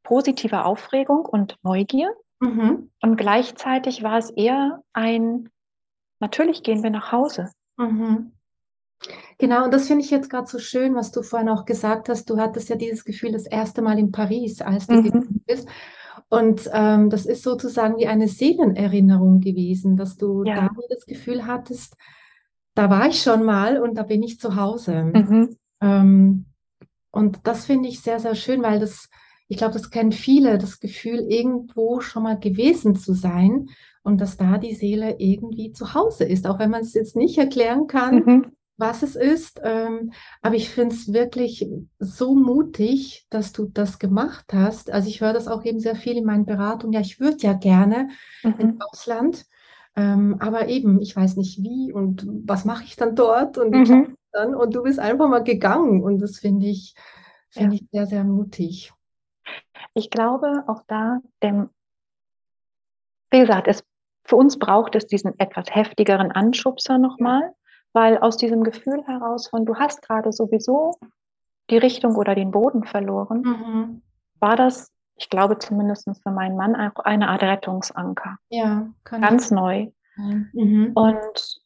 positive 0.04 0.66
Aufregung 0.66 1.26
und 1.26 1.58
Neugier. 1.64 2.14
Mhm. 2.40 2.90
Und 3.02 3.16
gleichzeitig 3.18 4.04
war 4.04 4.18
es 4.18 4.30
eher 4.30 4.84
ein, 4.94 5.50
natürlich 6.20 6.64
gehen 6.64 6.84
wir 6.84 6.90
nach 6.90 7.12
Hause. 7.12 7.50
Mhm. 7.78 8.34
Genau, 9.38 9.66
und 9.66 9.74
das 9.74 9.88
finde 9.88 10.04
ich 10.04 10.12
jetzt 10.12 10.30
gerade 10.30 10.48
so 10.48 10.60
schön, 10.60 10.96
was 10.96 11.12
du 11.12 11.24
vorhin 11.24 11.50
auch 11.50 11.66
gesagt 11.66 12.08
hast. 12.10 12.30
Du 12.30 12.38
hattest 12.38 12.70
ja 12.70 12.76
dieses 12.76 13.04
Gefühl 13.04 13.32
das 13.32 13.46
erste 13.46 13.82
Mal 13.82 14.00
in 14.00 14.12
Paris, 14.12 14.62
als 14.62 14.88
du 14.88 15.02
mhm. 15.02 15.42
bist. 15.46 15.68
Und 16.30 16.70
ähm, 16.74 17.10
das 17.10 17.26
ist 17.26 17.44
sozusagen 17.44 17.98
wie 17.98 18.08
eine 18.08 18.28
Seelenerinnerung 18.28 19.40
gewesen, 19.40 19.98
dass 19.98 20.18
du 20.18 20.44
ja. 20.44 20.56
da 20.56 20.70
das 20.90 21.06
Gefühl 21.06 21.46
hattest, 21.46 21.96
da 22.76 22.90
war 22.90 23.08
ich 23.08 23.22
schon 23.22 23.44
mal 23.44 23.80
und 23.80 23.96
da 23.96 24.04
bin 24.04 24.24
ich 24.24 24.40
zu 24.40 24.56
Hause. 24.56 25.04
Mhm. 25.04 25.58
Ähm, 25.82 26.46
und 27.12 27.46
das 27.46 27.66
finde 27.66 27.90
ich 27.90 28.02
sehr, 28.02 28.20
sehr 28.20 28.36
schön, 28.36 28.64
weil 28.64 28.80
das 28.80 29.10
ich 29.48 29.58
glaube, 29.58 29.74
das 29.74 29.92
kennen 29.92 30.12
viele, 30.12 30.58
das 30.58 30.80
Gefühl, 30.80 31.20
irgendwo 31.20 32.00
schon 32.02 32.24
mal 32.24 32.40
gewesen 32.40 32.96
zu 32.96 33.14
sein 33.14 33.70
und 34.04 34.20
dass 34.20 34.38
da 34.38 34.58
die 34.58 34.76
Seele 34.76 35.16
irgendwie 35.20 35.72
zu 35.72 35.94
Hause 35.94 36.26
ist, 36.26 36.48
auch 36.48 36.60
wenn 36.60 36.70
man 36.70 36.82
es 36.82 36.94
jetzt 36.94 37.16
nicht 37.16 37.38
erklären 37.38 37.88
kann, 37.88 38.16
mhm. 38.26 38.46
was 38.78 39.04
es 39.04 39.16
ist. 39.16 39.62
Ähm, 39.64 40.12
aber 40.42 40.56
ich 40.56 40.70
finde 40.70 40.96
es 40.96 41.14
wirklich 41.14 41.68
so 42.00 42.36
mutig, 42.36 43.26
dass 43.30 43.54
du 43.54 43.66
das 43.66 44.00
gemacht 44.00 44.46
hast. 44.54 44.92
Also 44.92 45.08
ich 45.08 45.22
höre 45.22 45.34
das 45.34 45.48
auch 45.48 45.64
eben 45.64 45.80
sehr 45.80 45.96
viel 45.96 46.18
in 46.18 46.26
meinen 46.26 46.46
Beratungen. 46.46 46.94
Ja, 46.94 47.02
ich 47.02 47.20
würde 47.20 47.38
ja 47.42 47.54
gerne 47.54 48.10
mhm. 48.44 48.56
ins 48.58 48.82
Ausland. 48.82 49.46
Ähm, 49.96 50.38
aber 50.40 50.70
eben, 50.70 51.02
ich 51.02 51.16
weiß 51.16 51.38
nicht 51.38 51.62
wie 51.62 51.94
und 51.94 52.26
was 52.46 52.66
mache 52.66 52.84
ich 52.84 52.96
dann 52.96 53.16
dort 53.16 53.60
und 53.60 53.72
mhm. 53.72 54.18
dann 54.32 54.56
und 54.56 54.74
du 54.74 54.82
bist 54.82 55.00
einfach 55.00 55.30
mal 55.30 55.44
gegangen 55.44 56.02
und 56.02 56.18
das 56.18 56.40
finde 56.40 56.66
ich, 56.66 56.96
finde 57.52 57.76
ja. 57.76 57.82
ich 57.82 57.88
sehr, 57.92 58.08
sehr 58.08 58.24
mutig. 58.24 58.92
Ich 59.94 60.10
glaube 60.10 60.64
auch 60.68 60.84
da, 60.88 61.20
dem, 61.42 61.70
wie 63.32 63.40
gesagt, 63.40 63.68
es, 63.68 63.84
für 64.24 64.36
uns 64.36 64.58
braucht 64.58 64.96
es 64.96 65.08
diesen 65.08 65.38
etwas 65.40 65.66
heftigeren 65.70 66.32
Anschubser 66.32 66.98
nochmal, 66.98 67.54
weil 67.94 68.18
aus 68.18 68.38
diesem 68.38 68.64
Gefühl 68.64 69.04
heraus 69.06 69.48
von, 69.48 69.66
du 69.66 69.76
hast 69.76 70.02
gerade 70.02 70.32
sowieso 70.32 70.98
die 71.70 71.78
Richtung 71.78 72.16
oder 72.16 72.36
den 72.36 72.52
Boden 72.52 72.84
verloren, 72.84 73.42
mhm. 73.42 74.02
war 74.40 74.56
das, 74.56 74.92
ich 75.16 75.30
glaube 75.30 75.60
zumindest 75.60 76.10
für 76.22 76.32
meinen 76.32 76.58
Mann, 76.58 76.76
auch 76.76 77.04
eine 77.04 77.30
Art 77.30 77.44
Rettungsanker. 77.44 78.38
Ja, 78.50 78.88
ganz 79.04 79.52
neu. 79.52 79.92
Mhm. 80.16 80.92
Und 80.94 81.62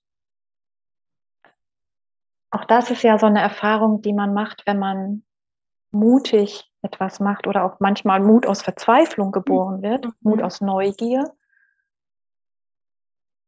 auch 2.51 2.65
das 2.65 2.91
ist 2.91 3.03
ja 3.03 3.17
so 3.19 3.25
eine 3.25 3.41
Erfahrung, 3.41 4.01
die 4.01 4.13
man 4.13 4.33
macht, 4.33 4.63
wenn 4.65 4.79
man 4.79 5.23
mutig 5.91 6.66
etwas 6.81 7.19
macht 7.19 7.47
oder 7.47 7.63
auch 7.63 7.79
manchmal 7.79 8.19
Mut 8.19 8.45
aus 8.45 8.61
Verzweiflung 8.61 9.31
geboren 9.31 9.81
wird, 9.81 10.05
mhm. 10.05 10.13
Mut 10.21 10.41
aus 10.41 10.61
Neugier. 10.61 11.31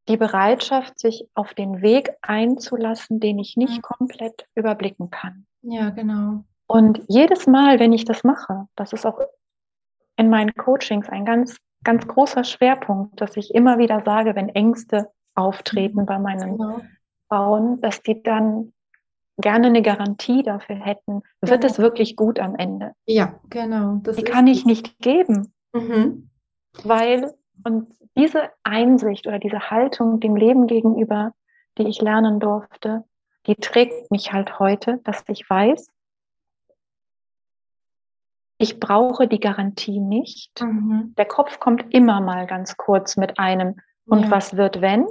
Die 0.07 0.17
Bereitschaft, 0.17 0.99
sich 0.99 1.29
auf 1.35 1.53
den 1.53 1.81
Weg 1.81 2.11
einzulassen, 2.21 3.19
den 3.19 3.37
ich 3.37 3.57
nicht 3.57 3.77
mhm. 3.77 3.81
komplett 3.81 4.47
überblicken 4.55 5.11
kann. 5.11 5.45
Ja, 5.61 5.91
genau. 5.91 6.43
Und 6.67 7.03
jedes 7.07 7.47
Mal, 7.47 7.79
wenn 7.79 7.93
ich 7.93 8.05
das 8.05 8.23
mache, 8.23 8.67
das 8.75 8.93
ist 8.93 9.05
auch 9.05 9.19
in 10.17 10.29
meinen 10.29 10.53
Coachings 10.55 11.09
ein 11.09 11.25
ganz, 11.25 11.57
ganz 11.83 12.07
großer 12.07 12.43
Schwerpunkt, 12.43 13.21
dass 13.21 13.37
ich 13.37 13.53
immer 13.53 13.77
wieder 13.77 14.01
sage, 14.03 14.35
wenn 14.35 14.49
Ängste 14.49 15.11
auftreten 15.35 16.01
mhm. 16.01 16.05
bei 16.05 16.19
meinen 16.19 16.57
genau. 16.57 16.81
Frauen, 17.27 17.81
dass 17.81 18.01
die 18.01 18.21
dann 18.21 18.73
gerne 19.39 19.67
eine 19.67 19.81
Garantie 19.81 20.43
dafür 20.43 20.75
hätten, 20.75 21.21
wird 21.41 21.61
genau. 21.61 21.71
es 21.71 21.79
wirklich 21.79 22.15
gut 22.15 22.39
am 22.39 22.55
Ende. 22.55 22.93
Ja, 23.05 23.39
genau. 23.49 23.99
Das 24.03 24.17
die 24.17 24.23
kann 24.23 24.47
ich 24.47 24.65
nicht 24.65 24.99
geben, 24.99 25.53
mhm. 25.73 26.29
weil 26.83 27.33
und 27.63 27.93
diese 28.17 28.49
Einsicht 28.63 29.27
oder 29.27 29.39
diese 29.39 29.69
Haltung 29.69 30.19
dem 30.19 30.35
Leben 30.35 30.67
gegenüber, 30.67 31.33
die 31.77 31.87
ich 31.87 32.01
lernen 32.01 32.39
durfte, 32.39 33.03
die 33.47 33.55
trägt 33.55 34.11
mich 34.11 34.33
halt 34.33 34.59
heute, 34.59 34.99
dass 35.03 35.23
ich 35.27 35.49
weiß, 35.49 35.89
ich 38.61 38.79
brauche 38.79 39.27
die 39.27 39.39
Garantie 39.39 39.99
nicht. 39.99 40.61
Mhm. 40.61 41.13
Der 41.17 41.25
Kopf 41.25 41.59
kommt 41.59 41.93
immer 41.93 42.19
mal 42.19 42.45
ganz 42.45 42.75
kurz 42.75 43.15
mit 43.15 43.39
einem, 43.39 43.75
und 44.05 44.23
ja. 44.23 44.31
was 44.31 44.57
wird, 44.57 44.81
wenn? 44.81 45.07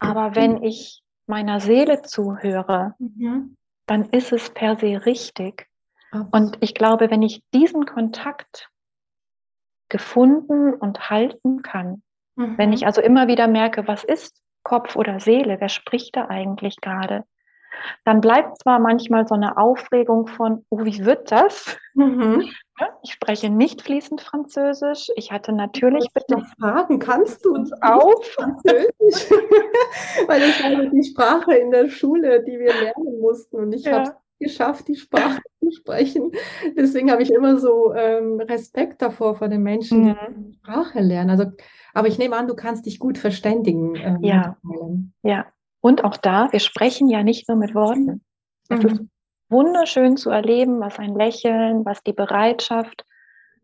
Aber 0.00 0.34
wenn 0.34 0.62
ich 0.62 1.02
meiner 1.30 1.60
Seele 1.60 2.02
zuhöre, 2.02 2.94
mhm. 2.98 3.56
dann 3.86 4.04
ist 4.10 4.32
es 4.32 4.50
per 4.50 4.76
se 4.76 5.06
richtig. 5.06 5.66
Absolut. 6.10 6.34
Und 6.34 6.58
ich 6.60 6.74
glaube, 6.74 7.10
wenn 7.10 7.22
ich 7.22 7.42
diesen 7.54 7.86
Kontakt 7.86 8.68
gefunden 9.88 10.74
und 10.74 11.08
halten 11.08 11.62
kann, 11.62 12.02
mhm. 12.36 12.58
wenn 12.58 12.72
ich 12.72 12.84
also 12.84 13.00
immer 13.00 13.28
wieder 13.28 13.48
merke, 13.48 13.88
was 13.88 14.04
ist 14.04 14.42
Kopf 14.62 14.96
oder 14.96 15.20
Seele, 15.20 15.58
wer 15.60 15.70
spricht 15.70 16.16
da 16.16 16.28
eigentlich 16.28 16.76
gerade, 16.80 17.24
dann 18.04 18.20
bleibt 18.20 18.58
zwar 18.58 18.78
manchmal 18.78 19.26
so 19.26 19.34
eine 19.34 19.56
Aufregung 19.56 20.26
von, 20.26 20.64
oh, 20.70 20.84
wie 20.84 21.04
wird 21.04 21.30
das? 21.30 21.76
Mhm. 21.94 22.44
Ich 23.02 23.12
spreche 23.12 23.50
nicht 23.50 23.82
fließend 23.82 24.20
Französisch. 24.20 25.10
Ich 25.16 25.32
hatte 25.32 25.52
natürlich 25.52 26.06
ich 26.06 26.12
bitte 26.12 26.42
fragen, 26.58 26.98
kannst 26.98 27.44
du 27.44 27.54
uns 27.54 27.72
auf 27.82 28.24
Französisch? 28.26 29.30
Weil 30.26 30.40
das 30.40 30.62
war 30.62 30.86
die 30.86 31.04
Sprache 31.04 31.54
in 31.54 31.70
der 31.70 31.88
Schule, 31.88 32.42
die 32.42 32.58
wir 32.58 32.72
lernen 32.72 33.20
mussten 33.20 33.56
und 33.56 33.72
ich 33.74 33.84
ja. 33.84 33.92
habe 33.92 34.02
es 34.04 34.14
geschafft, 34.40 34.88
die 34.88 34.96
Sprache 34.96 35.42
zu 35.60 35.70
sprechen. 35.70 36.32
Deswegen 36.76 37.10
habe 37.10 37.22
ich 37.22 37.30
immer 37.30 37.58
so 37.58 37.92
ähm, 37.94 38.40
Respekt 38.40 39.02
davor 39.02 39.36
vor 39.36 39.48
den 39.48 39.62
Menschen, 39.62 40.04
die 40.04 40.10
mhm. 40.10 40.44
die 40.46 40.54
Sprache 40.54 41.00
lernen. 41.00 41.30
Also, 41.30 41.44
aber 41.92 42.08
ich 42.08 42.18
nehme 42.18 42.36
an, 42.36 42.48
du 42.48 42.54
kannst 42.54 42.86
dich 42.86 42.98
gut 42.98 43.18
verständigen. 43.18 43.94
Ähm, 43.96 44.18
ja. 44.22 44.56
ja, 45.22 45.46
und 45.80 46.04
auch 46.04 46.16
da, 46.16 46.52
wir 46.52 46.60
sprechen 46.60 47.08
ja 47.08 47.22
nicht 47.22 47.48
nur 47.48 47.56
mit 47.56 47.74
Worten. 47.74 48.22
Es 48.68 48.82
mhm. 48.82 48.86
ist 48.86 49.02
wunderschön 49.48 50.16
zu 50.16 50.30
erleben, 50.30 50.80
was 50.80 50.98
ein 50.98 51.14
Lächeln, 51.14 51.84
was 51.84 52.02
die 52.02 52.12
Bereitschaft, 52.12 53.04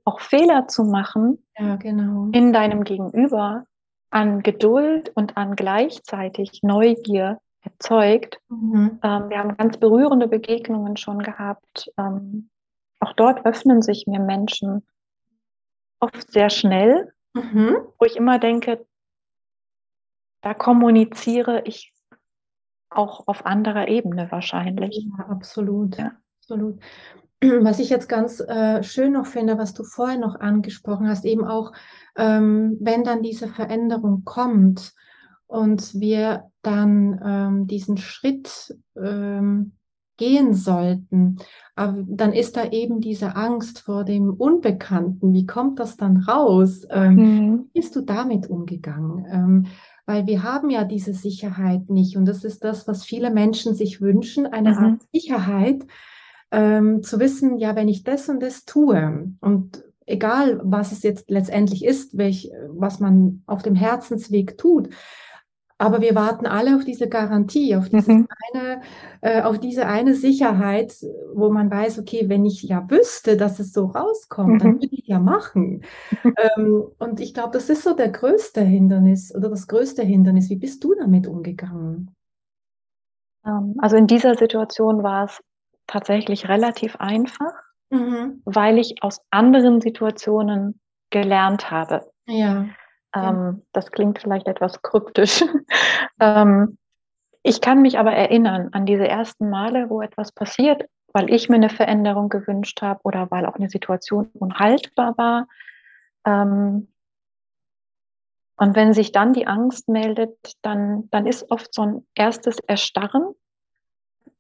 auch 0.05 0.21
Fehler 0.21 0.69
zu 0.69 0.85
machen 0.85 1.45
ja, 1.59 1.77
genau. 1.77 2.29
in 2.33 2.53
deinem 2.53 2.85
Gegenüber 2.85 3.67
an 4.11 4.43
Geduld 4.43 5.11
und 5.15 5.37
an 5.37 5.57
gleichzeitig 5.57 6.63
Neugier 6.63 7.41
erzeugt. 7.63 8.39
Mhm. 8.49 9.01
Ähm, 9.03 9.29
wir 9.29 9.39
haben 9.39 9.57
ganz 9.57 9.79
berührende 9.79 10.29
Begegnungen 10.29 10.97
schon 10.97 11.19
gehabt. 11.19 11.91
Ähm, 11.99 12.51
auch 13.01 13.13
dort 13.15 13.45
öffnen 13.45 13.83
sich 13.83 14.07
mir 14.07 14.21
Menschen 14.21 14.87
oft 15.99 16.31
sehr 16.31 16.51
schnell, 16.51 17.13
mhm. 17.35 17.77
wo 17.99 18.07
ich 18.07 18.17
immer 18.17 18.39
denke, 18.39 18.87
da 20.41 20.55
kommuniziere 20.55 21.63
ich 21.65 21.93
auch 22.97 23.27
auf 23.27 23.47
anderer 23.47 23.89
Ebene 23.89 24.29
wahrscheinlich. 24.31 25.07
Ja, 25.19 25.27
absolut. 25.27 25.97
Ja. 25.97 26.13
absolut. 26.41 26.81
Was 27.41 27.79
ich 27.79 27.91
jetzt 27.91 28.09
ganz 28.09 28.41
äh, 28.41 28.83
schön 28.83 29.13
noch 29.13 29.27
finde, 29.27 29.59
was 29.59 29.75
du 29.75 29.85
vorher 29.85 30.19
noch 30.19 30.41
angesprochen 30.41 31.07
hast, 31.07 31.27
eben 31.27 31.45
auch, 31.45 31.73
ähm, 32.17 32.79
wenn 32.81 33.05
dann 33.05 33.23
diese 33.23 33.47
Veränderung 33.47 34.25
kommt 34.25 34.95
und 35.47 36.01
wir 36.01 36.45
dann 36.63 37.21
ähm, 37.23 37.67
diesen 37.67 37.99
Schritt 37.99 38.75
ähm, 38.97 39.73
gehen 40.17 40.55
sollten, 40.55 41.37
aber 41.75 42.03
dann 42.07 42.33
ist 42.33 42.57
da 42.57 42.71
eben 42.71 43.01
diese 43.01 43.37
Angst 43.37 43.81
vor 43.81 44.05
dem 44.05 44.33
Unbekannten. 44.33 45.35
Wie 45.35 45.47
kommt 45.47 45.79
das 45.79 45.97
dann 45.97 46.17
raus? 46.17 46.87
Ähm, 46.91 47.15
mhm. 47.15 47.71
Wie 47.73 47.81
bist 47.81 47.95
du 47.97 48.01
damit 48.01 48.49
umgegangen? 48.49 49.27
Ähm, 49.31 49.67
weil 50.07 50.27
wir 50.27 50.43
haben 50.43 50.71
ja 50.71 50.85
diese 50.85 51.13
Sicherheit 51.13 51.91
nicht. 51.91 52.17
Und 52.17 52.25
das 52.27 52.45
ist 52.45 52.65
das, 52.65 52.89
was 52.89 53.05
viele 53.05 53.31
Menschen 53.31 53.75
sich 53.75 54.01
wünschen, 54.01 54.47
eine 54.47 54.71
mhm. 54.71 54.79
Art 54.79 55.03
Sicherheit, 55.13 55.85
ähm, 56.53 57.03
zu 57.03 57.19
wissen, 57.19 57.59
ja, 57.59 57.75
wenn 57.75 57.89
ich 57.89 58.05
das 58.05 58.29
und 58.29 58.41
das 58.41 58.65
tue 58.65 59.33
und 59.41 59.85
egal, 60.07 60.61
was 60.63 60.93
es 60.93 61.03
jetzt 61.03 61.29
letztendlich 61.29 61.85
ist, 61.85 62.17
welch, 62.17 62.51
was 62.69 63.01
man 63.01 63.43
auf 63.47 63.63
dem 63.63 63.75
Herzensweg 63.75 64.57
tut, 64.57 64.89
aber 65.79 66.01
wir 66.01 66.15
warten 66.15 66.47
alle 66.47 66.77
auf 66.77 66.85
diese 66.85 67.09
Garantie, 67.09 67.77
auf, 67.77 67.93
mhm. 67.93 68.27
eine, 68.53 68.81
äh, 69.21 69.43
auf 69.43 69.59
diese 69.59 69.87
eine 69.87 70.15
Sicherheit, 70.15 70.95
wo 71.35 71.51
man 71.51 71.71
weiß, 71.71 71.99
okay, 71.99 72.29
wenn 72.29 72.47
ich 72.47 72.63
ja 72.63 72.89
wüsste, 72.89 73.37
dass 73.37 73.59
es 73.59 73.73
so 73.73 73.87
rauskommt, 73.87 74.55
mhm. 74.55 74.59
dann 74.59 74.75
würde 74.77 74.89
ich 74.91 75.07
ja 75.07 75.19
machen. 75.19 75.85
ähm, 76.25 76.85
und 76.99 77.21
ich 77.21 77.35
glaube, 77.35 77.51
das 77.53 77.69
ist 77.69 77.83
so 77.83 77.95
der 77.95 78.09
größte 78.09 78.63
Hindernis 78.63 79.35
oder 79.35 79.51
das 79.51 79.67
größte 79.67 80.03
Hindernis. 80.03 80.49
Wie 80.49 80.57
bist 80.57 80.83
du 80.83 80.95
damit 80.95 81.27
umgegangen? 81.27 82.15
Ähm, 83.45 83.75
also 83.79 83.97
in 83.97 84.07
dieser 84.07 84.35
Situation 84.35 85.03
war 85.03 85.25
es 85.25 85.41
tatsächlich 85.87 86.49
relativ 86.49 86.97
einfach, 86.97 87.53
mhm. 87.91 88.41
weil 88.47 88.79
ich 88.79 89.03
aus 89.03 89.21
anderen 89.31 89.83
Situationen 89.83 90.81
gelernt 91.11 91.71
habe. 91.71 92.11
Ja. 92.27 92.67
Ähm, 93.17 93.63
das 93.73 93.91
klingt 93.91 94.19
vielleicht 94.19 94.47
etwas 94.47 94.83
kryptisch. 94.83 95.43
ähm, 96.21 96.79
ich 97.43 97.61
kann 97.61 97.81
mich 97.81 97.99
aber 97.99 98.13
erinnern 98.13 98.71
an 98.73 98.87
diese 98.87 99.07
ersten 99.07 99.49
Male, 99.49 99.89
wo 99.89 100.03
etwas 100.03 100.33
passiert, 100.33 100.85
weil 101.13 101.31
ich 101.33 101.49
mir 101.49 101.57
eine 101.57 101.71
Veränderung 101.71 102.29
gewünscht 102.29 102.83
habe 102.83 103.01
oder 103.05 103.31
weil 103.31 103.47
auch 103.47 103.55
eine 103.55 103.71
Situation 103.71 104.31
unhaltbar 104.35 105.17
war. 105.17 105.47
Ähm, 106.27 106.89
und 108.59 108.75
wenn 108.75 108.95
sich 108.95 109.13
dann 109.13 109.33
die 109.33 109.47
Angst 109.47 109.89
meldet, 109.89 110.55
dann, 110.63 111.09
dann 111.11 111.27
ist 111.27 111.51
oft 111.51 111.73
so 111.75 111.83
ein 111.83 112.07
erstes 112.15 112.59
Erstarren. 112.67 113.35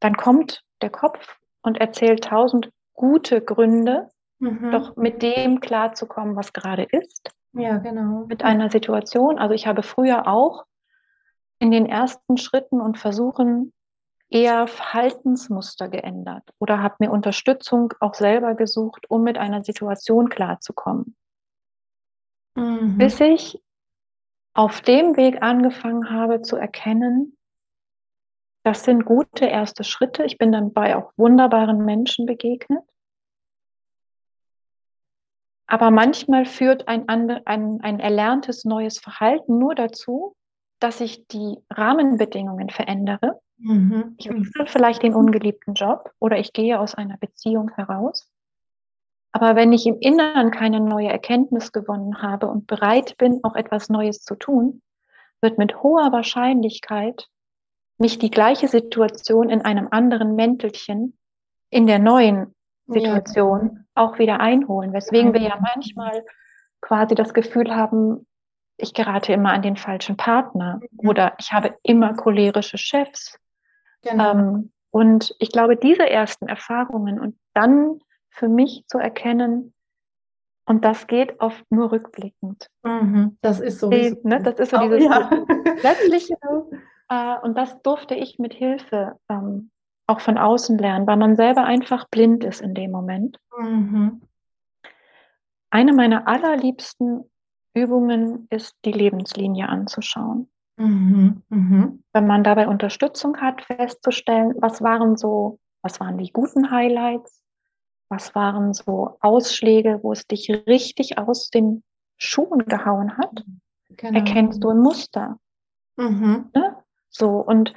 Dann 0.01 0.17
kommt 0.17 0.65
der 0.81 0.91
Kopf 0.91 1.39
und 1.63 1.79
erzählt 1.79 2.25
tausend 2.25 2.71
gute 2.95 3.43
Gründe, 3.43 4.11
mhm. 4.39 4.71
doch 4.71 4.97
mit 4.97 5.23
dem 5.23 5.61
klarzukommen, 5.61 6.35
was 6.35 6.53
gerade 6.53 6.85
ist. 6.85 7.31
Ja, 7.59 7.79
genau. 7.79 8.27
Mit 8.27 8.45
einer 8.45 8.71
Situation. 8.71 9.39
Also 9.39 9.55
ich 9.55 9.67
habe 9.67 9.83
früher 9.83 10.27
auch 10.27 10.65
in 11.59 11.71
den 11.71 11.87
ersten 11.87 12.37
Schritten 12.37 12.81
und 12.81 12.99
Versuchen 12.99 13.73
eher 14.29 14.67
Verhaltensmuster 14.67 15.89
geändert 15.89 16.43
oder 16.59 16.83
habe 16.83 16.97
mir 16.99 17.11
Unterstützung 17.11 17.95
auch 18.01 18.15
selber 18.15 18.55
gesucht, 18.55 19.09
um 19.09 19.23
mit 19.23 19.39
einer 19.39 19.63
Situation 19.63 20.29
klarzukommen. 20.29 21.17
Mhm. 22.57 22.99
Bis 22.99 23.21
ich 23.21 23.63
auf 24.55 24.81
dem 24.81 25.17
Weg 25.17 25.43
angefangen 25.43 26.11
habe 26.11 26.43
zu 26.43 26.57
erkennen, 26.57 27.37
das 28.65 28.83
sind 28.83 29.05
gute 29.05 29.45
erste 29.45 29.85
Schritte. 29.85 30.25
Ich 30.25 30.39
bin 30.39 30.51
dann 30.51 30.73
bei 30.73 30.97
auch 30.97 31.13
wunderbaren 31.17 31.85
Menschen 31.85 32.27
begegnet. 32.27 32.83
Aber 35.67 35.91
manchmal 35.91 36.45
führt 36.45 36.87
ein, 36.89 37.09
ein, 37.09 37.41
ein 37.45 38.01
erlerntes 38.01 38.65
neues 38.65 38.99
Verhalten 38.99 39.59
nur 39.59 39.75
dazu, 39.75 40.37
dass 40.79 41.01
ich 41.01 41.27
die 41.27 41.57
Rahmenbedingungen 41.71 42.71
verändere. 42.71 43.41
Mhm. 43.59 44.15
Ich 44.19 44.29
wechsle 44.29 44.67
vielleicht 44.67 45.03
den 45.03 45.15
ungeliebten 45.15 45.75
Job 45.75 46.13
oder 46.19 46.39
ich 46.39 46.53
gehe 46.53 46.79
aus 46.79 46.95
einer 46.95 47.17
Beziehung 47.17 47.71
heraus. 47.71 48.31
Aber 49.33 49.57
wenn 49.57 49.73
ich 49.73 49.87
im 49.87 49.99
Inneren 49.99 50.51
keine 50.51 50.81
neue 50.81 51.09
Erkenntnis 51.09 51.73
gewonnen 51.73 52.23
habe 52.23 52.47
und 52.47 52.67
bereit 52.67 53.19
bin, 53.19 53.41
auch 53.43 53.55
etwas 53.55 53.89
Neues 53.89 54.23
zu 54.23 54.35
tun, 54.35 54.83
wird 55.41 55.59
mit 55.59 55.83
hoher 55.83 56.13
Wahrscheinlichkeit 56.13 57.29
mich 57.99 58.19
die 58.19 58.31
gleiche 58.31 58.69
Situation 58.69 59.51
in 59.51 59.63
einem 59.63 59.89
anderen 59.91 60.37
Mäntelchen 60.37 61.19
in 61.71 61.87
der 61.87 61.99
neuen 61.99 62.55
Situation 62.87 63.71
ja. 63.73 63.85
auch 63.95 64.19
wieder 64.19 64.41
einholen. 64.41 64.93
Weswegen 64.93 65.33
wir 65.33 65.41
ja 65.41 65.59
manchmal 65.61 66.25
quasi 66.81 67.15
das 67.15 67.35
Gefühl 67.35 67.75
haben, 67.75 68.27
ich 68.77 68.95
gerate 68.95 69.33
immer 69.33 69.53
an 69.53 69.63
den 69.63 69.77
falschen 69.77 70.17
Partner 70.17 70.81
mhm. 70.81 71.09
oder 71.09 71.35
ich 71.39 71.53
habe 71.53 71.77
immer 71.83 72.15
cholerische 72.15 72.79
Chefs. 72.79 73.39
Genau. 74.03 74.33
Ähm, 74.33 74.73
und 74.91 75.35
ich 75.39 75.51
glaube, 75.51 75.77
diese 75.77 76.09
ersten 76.09 76.49
Erfahrungen 76.49 77.21
und 77.21 77.37
dann 77.55 77.99
für 78.31 78.49
mich 78.49 78.85
zu 78.87 78.99
erkennen, 78.99 79.73
und 80.69 80.85
das 80.85 81.07
geht 81.07 81.41
oft 81.41 81.65
nur 81.71 81.93
rückblickend. 81.93 82.69
Mhm, 82.83 83.39
das 83.41 83.61
ist 83.61 83.79
so. 83.79 83.89
Die, 83.89 84.17
ne, 84.25 84.43
das 84.43 84.59
ist 84.59 84.71
so 84.71 84.79
dieses 84.79 85.05
ja. 85.05 85.31
letztliche. 85.83 86.37
Äh, 87.09 87.39
und 87.43 87.57
das 87.57 87.81
durfte 87.83 88.17
ich 88.17 88.41
mit 88.41 88.53
Hilfe 88.53 89.17
ähm, 89.29 89.71
auch 90.07 90.21
von 90.21 90.39
außen 90.39 90.79
lernen, 90.79 91.07
weil 91.07 91.17
man 91.17 91.37
selber 91.37 91.65
einfach 91.65 92.09
blind 92.09 92.45
ist 92.45 92.61
in 92.61 92.75
dem 92.75 92.91
Moment. 92.91 93.39
Mhm. 93.59 94.23
Eine 95.71 95.93
meiner 95.93 96.29
allerliebsten 96.29 97.25
Übungen 97.75 98.47
ist, 98.51 98.75
die 98.85 98.93
Lebenslinie 98.93 99.69
anzuschauen. 99.69 100.49
Mhm. 100.77 101.43
Mhm. 101.49 102.05
Wenn 102.13 102.27
man 102.27 102.45
dabei 102.45 102.69
Unterstützung 102.69 103.37
hat, 103.39 103.63
festzustellen, 103.63 104.55
was 104.59 104.83
waren 104.83 105.17
so, 105.17 105.59
was 105.83 106.01
waren 106.01 106.19
die 106.19 106.33
guten 106.33 106.71
Highlights, 106.71 107.43
was 108.09 108.35
waren 108.35 108.73
so 108.73 109.17
Ausschläge, 109.21 110.01
wo 110.03 110.13
es 110.13 110.27
dich 110.27 110.51
richtig 110.67 111.19
aus 111.19 111.51
den 111.51 111.83
Schuhen 112.19 112.65
gehauen 112.67 113.19
hat, 113.19 113.45
genau. 113.91 114.19
erkennst 114.19 114.63
du 114.63 114.71
ein 114.71 114.79
Muster. 114.79 115.39
Mhm. 115.97 116.51
Ne? 116.55 116.77
So, 117.09 117.31
und 117.41 117.75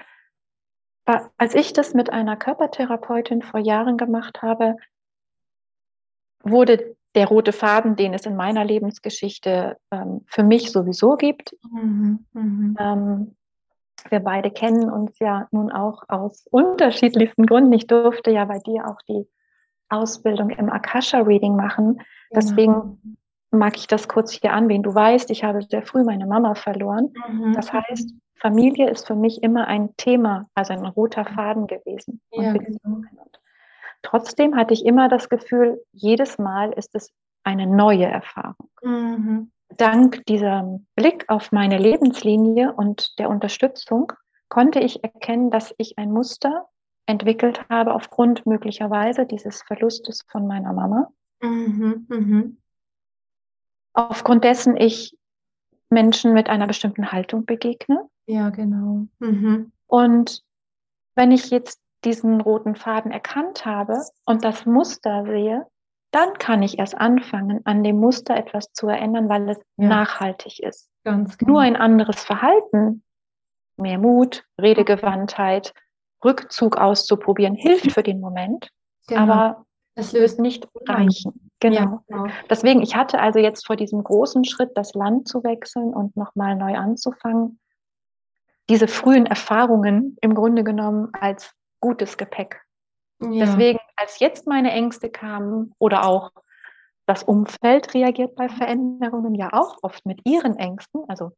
als 1.37 1.55
ich 1.55 1.73
das 1.73 1.93
mit 1.93 2.11
einer 2.11 2.35
Körpertherapeutin 2.35 3.41
vor 3.41 3.59
Jahren 3.59 3.97
gemacht 3.97 4.41
habe, 4.41 4.75
wurde 6.43 6.95
der 7.15 7.27
rote 7.27 7.51
Faden, 7.51 7.95
den 7.95 8.13
es 8.13 8.25
in 8.25 8.35
meiner 8.35 8.63
Lebensgeschichte 8.63 9.77
ähm, 9.91 10.21
für 10.27 10.43
mich 10.43 10.71
sowieso 10.71 11.15
gibt. 11.15 11.55
Mhm, 11.71 12.25
mh. 12.33 12.75
ähm, 12.79 13.35
wir 14.09 14.19
beide 14.19 14.51
kennen 14.51 14.89
uns 14.89 15.19
ja 15.19 15.47
nun 15.51 15.71
auch 15.71 16.03
aus 16.07 16.45
unterschiedlichsten 16.51 17.45
Gründen. 17.45 17.73
Ich 17.73 17.87
durfte 17.87 18.31
ja 18.31 18.45
bei 18.45 18.59
dir 18.59 18.87
auch 18.87 19.01
die 19.07 19.27
Ausbildung 19.89 20.51
im 20.51 20.69
Akasha-Reading 20.69 21.55
machen. 21.55 21.95
Genau. 21.95 22.05
Deswegen 22.33 23.17
mag 23.51 23.75
ich 23.75 23.87
das 23.87 24.07
kurz 24.07 24.31
hier 24.31 24.53
anwählen. 24.53 24.83
Du 24.83 24.93
weißt, 24.93 25.31
ich 25.31 25.43
habe 25.43 25.63
sehr 25.63 25.81
früh 25.81 26.03
meine 26.03 26.27
Mama 26.27 26.55
verloren. 26.55 27.11
Mhm. 27.29 27.53
Das 27.53 27.73
heißt, 27.73 28.13
Familie 28.39 28.89
ist 28.89 29.07
für 29.07 29.15
mich 29.15 29.43
immer 29.43 29.67
ein 29.67 29.95
Thema, 29.97 30.49
also 30.55 30.73
ein 30.73 30.85
roter 30.85 31.25
Faden 31.25 31.67
gewesen. 31.67 32.21
Ja. 32.31 32.53
Trotzdem 34.01 34.55
hatte 34.55 34.73
ich 34.73 34.85
immer 34.85 35.09
das 35.09 35.29
Gefühl, 35.29 35.83
jedes 35.91 36.37
Mal 36.37 36.71
ist 36.71 36.95
es 36.95 37.11
eine 37.43 37.67
neue 37.67 38.05
Erfahrung. 38.05 38.69
Mhm. 38.81 39.51
Dank 39.77 40.25
diesem 40.25 40.87
Blick 40.95 41.25
auf 41.27 41.51
meine 41.51 41.77
Lebenslinie 41.77 42.73
und 42.73 43.19
der 43.19 43.29
Unterstützung 43.29 44.13
konnte 44.47 44.79
ich 44.79 45.03
erkennen, 45.03 45.51
dass 45.51 45.73
ich 45.77 45.97
ein 45.97 46.11
Muster 46.11 46.67
entwickelt 47.05 47.67
habe 47.69 47.93
aufgrund 47.93 48.45
möglicherweise 48.45 49.25
dieses 49.25 49.61
Verlustes 49.63 50.25
von 50.27 50.47
meiner 50.47 50.73
Mama. 50.73 51.11
Mhm. 51.41 52.05
Mhm. 52.09 52.57
Aufgrund 53.93 54.43
dessen 54.43 54.77
ich 54.77 55.17
Menschen 55.89 56.33
mit 56.33 56.49
einer 56.49 56.67
bestimmten 56.67 57.11
Haltung 57.11 57.45
begegne. 57.45 58.07
Ja, 58.29 58.51
genau. 58.51 59.07
Mhm. 59.17 59.71
Und 59.87 60.43
wenn 61.15 61.31
ich 61.31 61.49
jetzt 61.49 61.81
diesen 62.05 62.41
roten 62.41 62.75
Faden 62.75 63.11
erkannt 63.11 63.65
habe 63.65 63.99
und 64.23 64.45
das 64.45 64.67
Muster 64.67 65.25
sehe, 65.25 65.65
dann 66.11 66.33
kann 66.35 66.61
ich 66.61 66.77
erst 66.77 66.95
anfangen, 66.95 67.61
an 67.65 67.83
dem 67.83 67.99
Muster 67.99 68.35
etwas 68.35 68.71
zu 68.71 68.87
erinnern, 68.87 69.29
weil 69.29 69.49
es 69.49 69.57
ja. 69.77 69.87
nachhaltig 69.87 70.59
ist. 70.59 70.91
Ganz 71.03 71.39
genau. 71.39 71.53
Nur 71.53 71.61
ein 71.61 71.75
anderes 71.75 72.23
Verhalten, 72.23 73.03
mehr 73.77 73.97
Mut, 73.97 74.45
Redegewandtheit, 74.61 75.73
Rückzug 76.23 76.77
auszuprobieren, 76.77 77.55
hilft 77.55 77.91
für 77.91 78.03
den 78.03 78.19
Moment, 78.19 78.69
genau. 79.07 79.21
aber 79.21 79.65
es 79.95 80.13
löst 80.13 80.39
nicht 80.39 80.67
reichen. 80.87 81.49
Genau. 81.59 81.75
Ja, 81.75 82.03
genau. 82.07 82.27
Deswegen, 82.47 82.83
ich 82.83 82.95
hatte 82.95 83.19
also 83.19 83.39
jetzt 83.39 83.65
vor 83.65 83.75
diesem 83.75 84.03
großen 84.03 84.45
Schritt, 84.45 84.71
das 84.75 84.93
Land 84.93 85.27
zu 85.27 85.43
wechseln 85.43 85.95
und 85.95 86.15
nochmal 86.15 86.55
neu 86.55 86.75
anzufangen, 86.75 87.59
diese 88.69 88.87
frühen 88.87 89.25
Erfahrungen 89.25 90.15
im 90.21 90.35
Grunde 90.35 90.63
genommen 90.63 91.09
als 91.19 91.53
gutes 91.81 92.17
Gepäck. 92.17 92.61
Ja. 93.21 93.45
Deswegen, 93.45 93.79
als 93.97 94.19
jetzt 94.19 94.47
meine 94.47 94.71
Ängste 94.71 95.09
kamen 95.09 95.73
oder 95.79 96.05
auch 96.05 96.31
das 97.05 97.23
Umfeld 97.23 97.93
reagiert 97.93 98.35
bei 98.35 98.47
Veränderungen 98.47 99.33
ja 99.35 99.49
auch 99.51 99.77
oft 99.81 100.05
mit 100.05 100.21
ihren 100.25 100.55
Ängsten, 100.57 101.03
also 101.07 101.31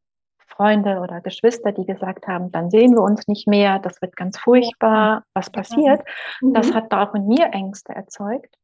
Freunde 0.46 0.98
oder 1.00 1.22
Geschwister, 1.22 1.72
die 1.72 1.86
gesagt 1.86 2.28
haben, 2.28 2.52
dann 2.52 2.70
sehen 2.70 2.92
wir 2.92 3.02
uns 3.02 3.26
nicht 3.26 3.48
mehr, 3.48 3.78
das 3.78 4.02
wird 4.02 4.14
ganz 4.14 4.38
furchtbar, 4.38 5.24
was 5.32 5.50
passiert. 5.50 6.02
Mhm. 6.42 6.52
Das 6.52 6.74
hat 6.74 6.92
da 6.92 7.04
auch 7.04 7.14
in 7.14 7.26
mir 7.26 7.48
Ängste 7.52 7.94
erzeugt. 7.94 8.54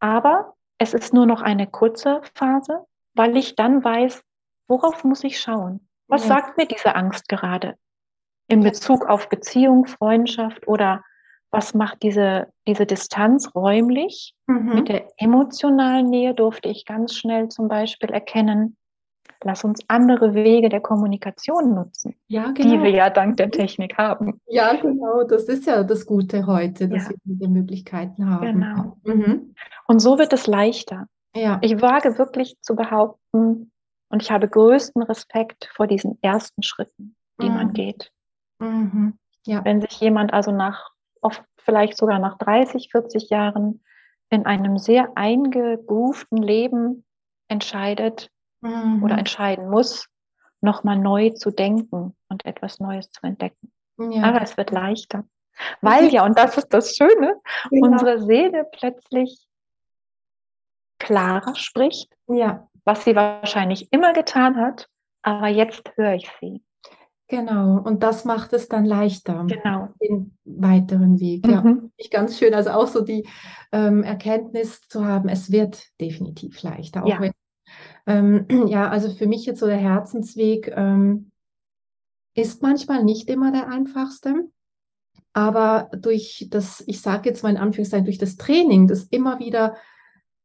Aber 0.00 0.54
es 0.76 0.92
ist 0.92 1.14
nur 1.14 1.24
noch 1.24 1.40
eine 1.40 1.66
kurze 1.66 2.20
Phase, 2.34 2.84
weil 3.14 3.36
ich 3.38 3.56
dann 3.56 3.82
weiß, 3.82 4.22
worauf 4.68 5.02
muss 5.02 5.24
ich 5.24 5.40
schauen? 5.40 5.88
Was 6.08 6.28
ja. 6.28 6.34
sagt 6.34 6.58
mir 6.58 6.66
diese 6.66 6.94
Angst 6.94 7.28
gerade? 7.28 7.78
In 8.48 8.60
Bezug 8.60 9.06
auf 9.06 9.28
Beziehung, 9.28 9.86
Freundschaft 9.86 10.68
oder 10.68 11.02
was 11.50 11.72
macht 11.72 12.02
diese, 12.02 12.48
diese 12.66 12.84
Distanz 12.84 13.54
räumlich? 13.54 14.34
Mhm. 14.46 14.74
Mit 14.74 14.88
der 14.88 15.08
emotionalen 15.18 16.10
Nähe 16.10 16.34
durfte 16.34 16.68
ich 16.68 16.84
ganz 16.84 17.14
schnell 17.14 17.48
zum 17.48 17.68
Beispiel 17.68 18.10
erkennen, 18.10 18.76
lass 19.44 19.62
uns 19.62 19.80
andere 19.88 20.34
Wege 20.34 20.68
der 20.68 20.80
Kommunikation 20.80 21.74
nutzen, 21.74 22.16
ja, 22.28 22.50
genau. 22.50 22.70
die 22.70 22.82
wir 22.82 22.90
ja 22.90 23.10
dank 23.10 23.36
der 23.36 23.50
Technik 23.50 23.96
haben. 23.96 24.40
Ja, 24.46 24.74
genau, 24.74 25.22
das 25.24 25.44
ist 25.44 25.66
ja 25.66 25.84
das 25.84 26.06
Gute 26.06 26.46
heute, 26.46 26.88
dass 26.88 27.04
ja. 27.04 27.10
wir 27.10 27.16
diese 27.24 27.48
Möglichkeiten 27.48 28.28
haben. 28.28 28.46
Genau. 28.46 28.96
Mhm. 29.04 29.54
Und 29.86 30.00
so 30.00 30.18
wird 30.18 30.32
es 30.32 30.46
leichter. 30.46 31.06
Ja. 31.36 31.58
Ich 31.62 31.80
wage 31.80 32.18
wirklich 32.18 32.56
zu 32.60 32.74
behaupten, 32.74 33.70
und 34.14 34.22
ich 34.22 34.30
habe 34.30 34.48
größten 34.48 35.02
Respekt 35.02 35.68
vor 35.74 35.88
diesen 35.88 36.18
ersten 36.22 36.62
Schritten, 36.62 37.16
die 37.42 37.48
mhm. 37.48 37.54
man 37.54 37.72
geht. 37.72 38.12
Mhm. 38.58 39.18
Ja. 39.46 39.64
Wenn 39.64 39.80
sich 39.80 40.00
jemand 40.00 40.32
also 40.32 40.52
nach 40.52 40.90
oft 41.20 41.42
vielleicht 41.58 41.96
sogar 41.96 42.18
nach 42.18 42.38
30, 42.38 42.90
40 42.90 43.30
Jahren 43.30 43.82
in 44.30 44.46
einem 44.46 44.78
sehr 44.78 45.12
eingegroovten 45.16 46.38
Leben 46.38 47.04
entscheidet 47.48 48.30
mhm. 48.60 49.02
oder 49.02 49.18
entscheiden 49.18 49.70
muss, 49.70 50.08
nochmal 50.60 50.98
neu 50.98 51.30
zu 51.30 51.50
denken 51.50 52.16
und 52.28 52.44
etwas 52.44 52.80
Neues 52.80 53.10
zu 53.10 53.22
entdecken. 53.22 53.72
Ja. 53.98 54.24
Aber 54.24 54.42
es 54.42 54.56
wird 54.56 54.70
leichter. 54.70 55.24
Weil 55.80 56.08
ja, 56.08 56.24
und 56.24 56.36
das 56.36 56.56
ist 56.58 56.68
das 56.68 56.96
Schöne, 56.96 57.40
genau. 57.70 57.86
unsere 57.86 58.20
Seele 58.20 58.66
plötzlich 58.72 59.46
klarer 60.98 61.54
spricht, 61.54 62.12
ja. 62.26 62.68
was 62.84 63.04
sie 63.04 63.14
wahrscheinlich 63.14 63.92
immer 63.92 64.12
getan 64.12 64.56
hat, 64.56 64.88
aber 65.22 65.48
jetzt 65.48 65.92
höre 65.96 66.14
ich 66.14 66.30
sie. 66.40 66.62
Genau, 67.34 67.78
und 67.78 68.04
das 68.04 68.24
macht 68.24 68.52
es 68.52 68.68
dann 68.68 68.84
leichter, 68.84 69.44
genau. 69.48 69.88
den 70.00 70.38
weiteren 70.44 71.18
Weg. 71.18 71.44
Ja, 71.48 71.62
mhm. 71.62 71.90
ich 71.96 72.08
ganz 72.08 72.38
schön, 72.38 72.54
also 72.54 72.70
auch 72.70 72.86
so 72.86 73.00
die 73.00 73.26
ähm, 73.72 74.04
Erkenntnis 74.04 74.82
zu 74.82 75.04
haben, 75.04 75.28
es 75.28 75.50
wird 75.50 75.82
definitiv 76.00 76.62
leichter. 76.62 77.02
Auch 77.02 77.08
ja. 77.08 77.20
Wenn, 77.20 77.32
ähm, 78.06 78.46
ja, 78.68 78.88
also 78.88 79.10
für 79.10 79.26
mich 79.26 79.46
jetzt 79.46 79.58
so 79.58 79.66
der 79.66 79.78
Herzensweg 79.78 80.72
ähm, 80.76 81.32
ist 82.36 82.62
manchmal 82.62 83.02
nicht 83.02 83.28
immer 83.28 83.50
der 83.50 83.66
einfachste, 83.68 84.48
aber 85.32 85.90
durch 85.98 86.46
das, 86.50 86.84
ich 86.86 87.00
sage 87.00 87.28
jetzt 87.28 87.42
mal 87.42 87.50
in 87.50 87.56
Anführungszeichen, 87.56 88.04
durch 88.04 88.18
das 88.18 88.36
Training, 88.36 88.86
das 88.86 89.02
immer 89.04 89.40
wieder 89.40 89.74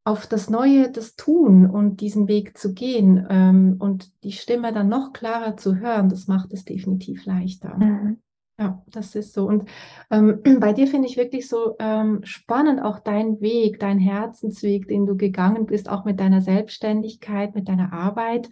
auf 0.03 0.27
das 0.27 0.49
Neue, 0.49 0.91
das 0.91 1.15
Tun 1.15 1.69
und 1.69 2.01
diesen 2.01 2.27
Weg 2.27 2.57
zu 2.57 2.73
gehen 2.73 3.25
ähm, 3.29 3.75
und 3.79 4.11
die 4.23 4.31
Stimme 4.31 4.73
dann 4.73 4.89
noch 4.89 5.13
klarer 5.13 5.57
zu 5.57 5.75
hören, 5.75 6.09
das 6.09 6.27
macht 6.27 6.51
es 6.53 6.65
definitiv 6.65 7.25
leichter. 7.25 7.77
Mhm. 7.77 8.17
Ja, 8.59 8.83
das 8.87 9.15
ist 9.15 9.33
so. 9.33 9.47
Und 9.47 9.69
ähm, 10.11 10.41
bei 10.59 10.73
dir 10.73 10.87
finde 10.87 11.07
ich 11.07 11.15
wirklich 11.15 11.47
so 11.47 11.75
ähm, 11.79 12.19
spannend 12.23 12.81
auch 12.81 12.99
dein 12.99 13.39
Weg, 13.39 13.79
dein 13.79 13.99
Herzensweg, 13.99 14.87
den 14.87 15.05
du 15.05 15.15
gegangen 15.15 15.65
bist, 15.65 15.89
auch 15.89 16.03
mit 16.03 16.19
deiner 16.19 16.41
Selbstständigkeit, 16.41 17.55
mit 17.55 17.69
deiner 17.69 17.93
Arbeit, 17.93 18.49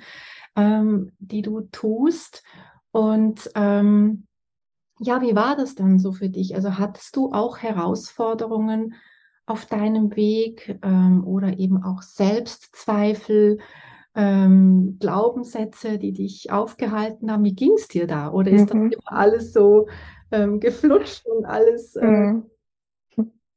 ähm, 0.56 1.12
die 1.20 1.42
du 1.42 1.62
tust. 1.72 2.44
Und 2.92 3.52
ähm, 3.56 4.28
ja, 5.00 5.22
wie 5.22 5.36
war 5.36 5.56
das 5.56 5.76
dann 5.76 6.00
so 6.00 6.14
für 6.14 6.30
dich? 6.30 6.56
Also 6.56 6.78
hattest 6.78 7.16
du 7.16 7.34
auch 7.34 7.58
Herausforderungen 7.58 8.96
auf 9.48 9.66
deinem 9.66 10.16
Weg 10.16 10.80
ähm, 10.84 11.26
oder 11.26 11.58
eben 11.58 11.84
auch 11.84 12.04
Selbstzweifel? 12.04 13.58
ähm, 14.18 14.98
Glaubenssätze, 15.00 16.00
die 16.00 16.12
dich 16.12 16.52
aufgehalten 16.52 17.32
haben? 17.32 17.44
Wie 17.44 17.54
ging 17.54 17.74
es 17.74 17.88
dir 17.88 18.08
da? 18.08 18.32
Oder 18.32 18.50
ist 18.52 18.74
mhm. 18.74 18.90
das 18.90 19.00
immer 19.00 19.18
alles 19.18 19.54
so 19.54 19.88
ähm, 20.32 20.60
geflutscht 20.60 21.26
und 21.28 21.46
alles? 21.46 21.96
Äh, 21.96 22.06
mhm. 22.06 22.50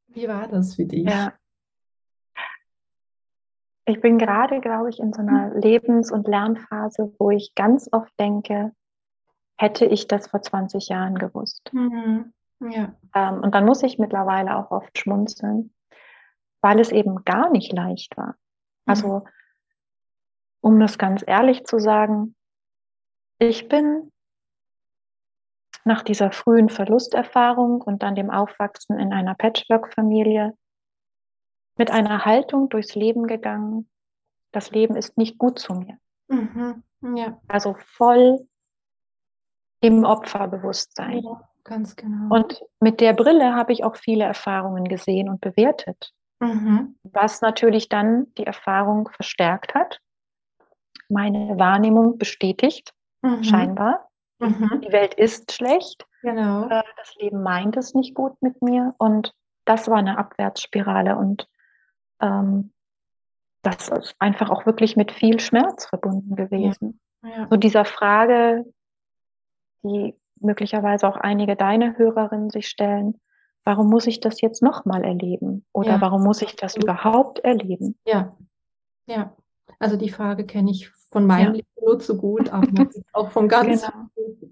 Wie 0.08 0.28
war 0.28 0.48
das 0.48 0.74
für 0.74 0.84
dich? 0.84 1.08
Ja. 1.08 1.32
Ich 3.86 4.00
bin 4.02 4.18
gerade, 4.18 4.60
glaube 4.60 4.90
ich, 4.90 5.00
in 5.00 5.14
so 5.14 5.22
einer 5.22 5.54
Lebens- 5.58 6.12
und 6.12 6.28
Lernphase, 6.28 7.14
wo 7.18 7.30
ich 7.30 7.54
ganz 7.54 7.88
oft 7.90 8.12
denke, 8.20 8.72
hätte 9.56 9.86
ich 9.86 10.08
das 10.08 10.26
vor 10.26 10.42
20 10.42 10.88
Jahren 10.88 11.14
gewusst. 11.14 11.70
Mhm. 11.72 12.34
Ja. 12.60 12.94
Ähm, 13.14 13.40
und 13.42 13.54
dann 13.54 13.64
muss 13.64 13.82
ich 13.82 13.98
mittlerweile 13.98 14.56
auch 14.56 14.70
oft 14.70 14.98
schmunzeln, 14.98 15.72
weil 16.60 16.80
es 16.80 16.92
eben 16.92 17.24
gar 17.24 17.50
nicht 17.50 17.72
leicht 17.72 18.16
war. 18.16 18.36
Also 18.86 19.20
mhm 19.20 19.28
um 20.60 20.78
das 20.78 20.98
ganz 20.98 21.24
ehrlich 21.26 21.64
zu 21.64 21.78
sagen, 21.78 22.34
ich 23.38 23.68
bin 23.68 24.12
nach 25.84 26.02
dieser 26.02 26.30
frühen 26.30 26.68
Verlusterfahrung 26.68 27.80
und 27.80 28.02
dann 28.02 28.14
dem 28.14 28.30
Aufwachsen 28.30 28.98
in 28.98 29.12
einer 29.12 29.34
Patchwork-Familie 29.34 30.56
mit 31.76 31.90
einer 31.90 32.26
Haltung 32.26 32.68
durchs 32.68 32.94
Leben 32.94 33.26
gegangen, 33.26 33.88
das 34.52 34.70
Leben 34.70 34.96
ist 34.96 35.16
nicht 35.16 35.38
gut 35.38 35.58
zu 35.58 35.74
mir. 35.74 35.98
Mhm, 36.28 36.82
ja. 37.16 37.40
Also 37.48 37.76
voll 37.78 38.46
im 39.80 40.04
Opferbewusstsein. 40.04 41.22
Ja, 41.22 41.48
ganz 41.64 41.96
genau. 41.96 42.34
Und 42.34 42.62
mit 42.80 43.00
der 43.00 43.14
Brille 43.14 43.54
habe 43.54 43.72
ich 43.72 43.84
auch 43.84 43.96
viele 43.96 44.24
Erfahrungen 44.24 44.84
gesehen 44.84 45.30
und 45.30 45.40
bewertet. 45.40 46.12
Mhm. 46.40 46.96
Was 47.04 47.42
natürlich 47.42 47.88
dann 47.88 48.32
die 48.34 48.46
Erfahrung 48.46 49.08
verstärkt 49.08 49.74
hat 49.74 50.00
meine 51.10 51.58
Wahrnehmung 51.58 52.16
bestätigt, 52.16 52.94
mhm. 53.22 53.42
scheinbar. 53.42 54.08
Mhm. 54.38 54.80
Die 54.82 54.92
Welt 54.92 55.14
ist 55.14 55.52
schlecht. 55.52 56.06
Genau. 56.22 56.68
Äh, 56.68 56.82
das 56.96 57.14
Leben 57.16 57.42
meint 57.42 57.76
es 57.76 57.94
nicht 57.94 58.14
gut 58.14 58.40
mit 58.40 58.62
mir. 58.62 58.94
Und 58.98 59.34
das 59.64 59.88
war 59.88 59.98
eine 59.98 60.16
Abwärtsspirale. 60.16 61.16
Und 61.16 61.46
ähm, 62.20 62.72
das 63.62 63.88
ist 63.88 64.14
einfach 64.18 64.48
auch 64.48 64.64
wirklich 64.64 64.96
mit 64.96 65.12
viel 65.12 65.40
Schmerz 65.40 65.86
verbunden 65.86 66.36
gewesen. 66.36 67.00
Ja. 67.22 67.30
Ja. 67.30 67.46
So 67.50 67.56
dieser 67.56 67.84
Frage, 67.84 68.64
die 69.82 70.14
möglicherweise 70.36 71.06
auch 71.06 71.16
einige 71.16 71.56
deine 71.56 71.98
Hörerinnen 71.98 72.48
sich 72.48 72.68
stellen, 72.68 73.20
warum 73.64 73.88
muss 73.88 74.06
ich 74.06 74.20
das 74.20 74.40
jetzt 74.40 74.62
nochmal 74.62 75.04
erleben? 75.04 75.64
Oder 75.72 75.92
ja. 75.92 76.00
warum 76.00 76.22
muss 76.22 76.42
ich 76.42 76.56
das 76.56 76.76
überhaupt 76.76 77.40
erleben? 77.40 77.96
Ja, 78.06 78.36
ja. 79.06 79.34
Also 79.78 79.96
die 79.96 80.10
Frage 80.10 80.44
kenne 80.44 80.70
ich 80.70 80.90
von 81.10 81.26
meinem 81.26 81.46
ja. 81.46 81.52
Leben 81.52 81.68
nur 81.84 81.98
zu 81.98 82.16
gut, 82.16 82.50
aber 82.50 82.88
auch 83.12 83.30
von 83.32 83.48
ganz 83.48 83.86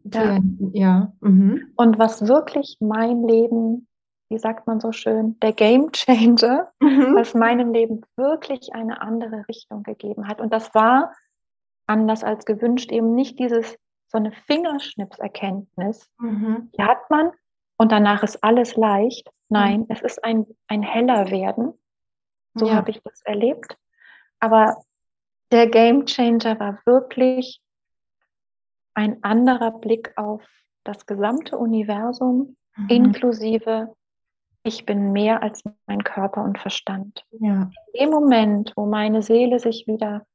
genau. 0.05 0.39
Ja. 0.73 1.13
Mhm. 1.21 1.73
Und 1.77 1.99
was 1.99 2.27
wirklich 2.27 2.77
mein 2.81 3.25
Leben, 3.25 3.87
wie 4.29 4.39
sagt 4.39 4.67
man 4.67 4.81
so 4.81 4.93
schön, 4.93 5.39
der 5.41 5.53
Game 5.53 5.93
Changer, 5.93 6.71
mhm. 6.81 7.15
was 7.15 7.35
meinem 7.35 7.73
Leben 7.73 8.03
wirklich 8.17 8.75
eine 8.75 9.01
andere 9.01 9.47
Richtung 9.49 9.83
gegeben 9.83 10.29
hat. 10.29 10.41
Und 10.41 10.53
das 10.53 10.75
war 10.75 11.13
anders 11.87 12.25
als 12.25 12.45
gewünscht 12.45 12.93
eben 12.93 13.15
nicht 13.15 13.39
dieses 13.39 13.77
so 14.09 14.19
eine 14.19 14.33
Fingerschnipserkenntnis. 14.33 16.11
Mhm. 16.19 16.71
Die 16.77 16.83
hat 16.83 17.11
man 17.11 17.31
und 17.79 17.91
danach 17.91 18.23
ist 18.23 18.45
alles 18.45 18.77
leicht. 18.77 19.31
Nein, 19.49 19.81
mhm. 19.81 19.87
es 19.89 20.03
ist 20.03 20.23
ein, 20.23 20.47
ein 20.67 20.83
heller 20.83 21.31
werden. 21.31 21.73
So 22.55 22.67
ja. 22.67 22.75
habe 22.75 22.91
ich 22.91 23.01
das 23.03 23.23
erlebt. 23.23 23.79
Aber 24.41 24.77
der 25.51 25.69
Game 25.69 26.05
Changer 26.05 26.61
war 26.61 26.79
wirklich 26.85 27.63
ein 28.93 29.23
anderer 29.25 29.71
Blick 29.71 30.13
auf 30.17 30.43
das 30.85 31.07
gesamte 31.07 31.57
Universum, 31.57 32.57
mhm. 32.77 32.89
inklusive 32.89 33.95
ich 34.69 34.85
bin 34.85 35.13
mehr 35.13 35.43
als 35.43 35.63
mein 35.87 36.05
Körper 36.05 36.45
und 36.45 36.59
Verstand. 36.59 37.25
Ja. 37.41 37.71
In 37.93 38.01
dem 38.01 38.11
Moment, 38.11 38.73
wo 38.77 38.87
meine 38.87 39.23
Seele 39.23 39.59
sich 39.59 39.87
wieder 39.87 40.27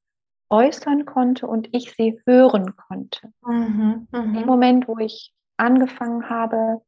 äußern 0.49 1.05
konnte 1.05 1.47
und 1.47 1.69
ich 1.71 1.93
sie 1.93 2.19
hören 2.25 2.75
konnte, 2.75 3.31
mhm. 3.45 4.07
Mhm. 4.11 4.23
in 4.23 4.33
dem 4.33 4.45
Moment, 4.45 4.87
wo 4.87 4.97
ich 4.97 5.33
angefangen 5.57 6.29
habe, 6.29 6.81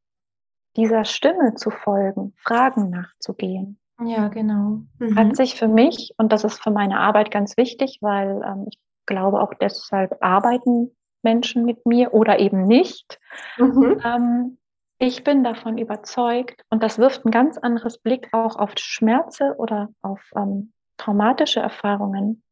dieser 0.76 1.06
Stimme 1.06 1.56
zu 1.56 1.70
folgen, 1.72 2.34
Fragen 2.38 2.90
nachzugehen, 2.90 3.80
ja, 4.04 4.28
genau. 4.28 4.82
Mhm. 5.00 5.16
Hat 5.16 5.36
sich 5.36 5.56
für 5.56 5.68
mich, 5.68 6.14
und 6.18 6.32
das 6.32 6.44
ist 6.44 6.62
für 6.62 6.72
meine 6.72 7.00
Arbeit 7.00 7.32
ganz 7.32 7.56
wichtig, 7.58 8.00
weil 8.02 8.42
ähm, 8.46 8.68
ich 8.70 8.80
glaube 9.06 9.42
auch 9.42 9.54
deshalb 9.54 10.18
arbeiten 10.22 10.96
Menschen 11.22 11.66
mit 11.66 11.86
mir 11.86 12.14
oder 12.14 12.40
eben 12.40 12.68
nicht. 12.68 13.20
Mhm. 13.58 14.02
Ähm, 14.04 14.58
ich 15.00 15.24
bin 15.24 15.44
davon 15.44 15.78
überzeugt, 15.78 16.64
und 16.70 16.84
das 16.84 16.98
wirft 16.98 17.26
ein 17.26 17.32
ganz 17.32 17.58
anderes 17.58 17.98
Blick 17.98 18.30
auch 18.34 18.58
auf 18.58 18.74
Schmerze 18.78 19.56
oder 19.58 19.90
auf 20.02 20.22
ähm, 20.36 20.74
traumatische 20.98 21.60
Erfahrungen. 21.60 22.44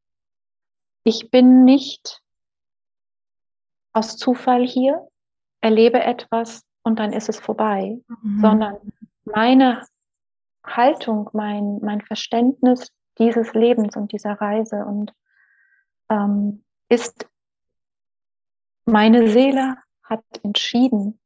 Ich 1.04 1.30
bin 1.30 1.66
nicht 1.66 2.22
aus 3.92 4.18
Zufall 4.18 4.66
hier, 4.66 5.08
erlebe 5.62 6.02
etwas 6.02 6.64
und 6.84 7.00
dann 7.00 7.14
ist 7.14 7.30
es 7.30 7.40
vorbei, 7.40 8.00
mhm. 8.08 8.40
sondern 8.40 8.78
meine 9.26 9.86
Haltung, 10.64 11.30
mein, 11.34 11.80
mein 11.82 12.02
Verständnis 12.02 12.92
dieses 13.18 13.54
Lebens 13.54 13.96
und 13.96 14.12
dieser 14.12 14.34
Reise 14.34 14.86
und 14.86 15.14
ähm, 16.10 16.64
ist, 16.90 17.28
meine 18.86 19.30
Seele 19.30 19.78
hat 20.04 20.24
entschieden, 20.44 21.20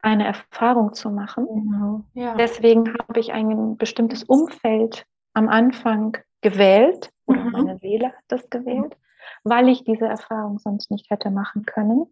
eine 0.00 0.26
Erfahrung 0.26 0.92
zu 0.92 1.10
machen. 1.10 1.46
Genau, 1.46 2.04
ja. 2.12 2.34
Deswegen 2.34 2.94
habe 3.08 3.20
ich 3.20 3.32
ein 3.32 3.76
bestimmtes 3.76 4.22
Umfeld 4.22 5.06
am 5.32 5.48
Anfang 5.48 6.18
gewählt, 6.42 7.10
oder 7.26 7.44
mhm. 7.44 7.52
meine 7.52 7.78
Seele 7.78 8.08
hat 8.08 8.24
das 8.28 8.50
gewählt, 8.50 8.96
weil 9.44 9.68
ich 9.68 9.84
diese 9.84 10.06
Erfahrung 10.06 10.58
sonst 10.58 10.90
nicht 10.90 11.10
hätte 11.10 11.30
machen 11.30 11.64
können. 11.64 12.06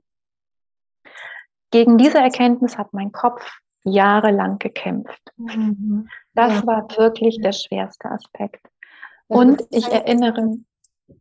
Gegen 1.73 1.99
diese 1.99 2.19
Erkenntnis 2.19 2.79
hat 2.79 2.93
mein 2.93 3.11
Kopf 3.11 3.43
jahrelang 3.83 4.59
gekämpft. 4.59 5.33
Mhm. 5.37 6.09
Das 6.35 6.61
ja. 6.61 6.67
war 6.67 6.89
wirklich 6.97 7.41
der 7.43 7.53
schwerste 7.53 8.11
Aspekt. 8.11 8.65
Und 9.27 9.65
ich 9.71 9.89
erinnere. 9.89 10.59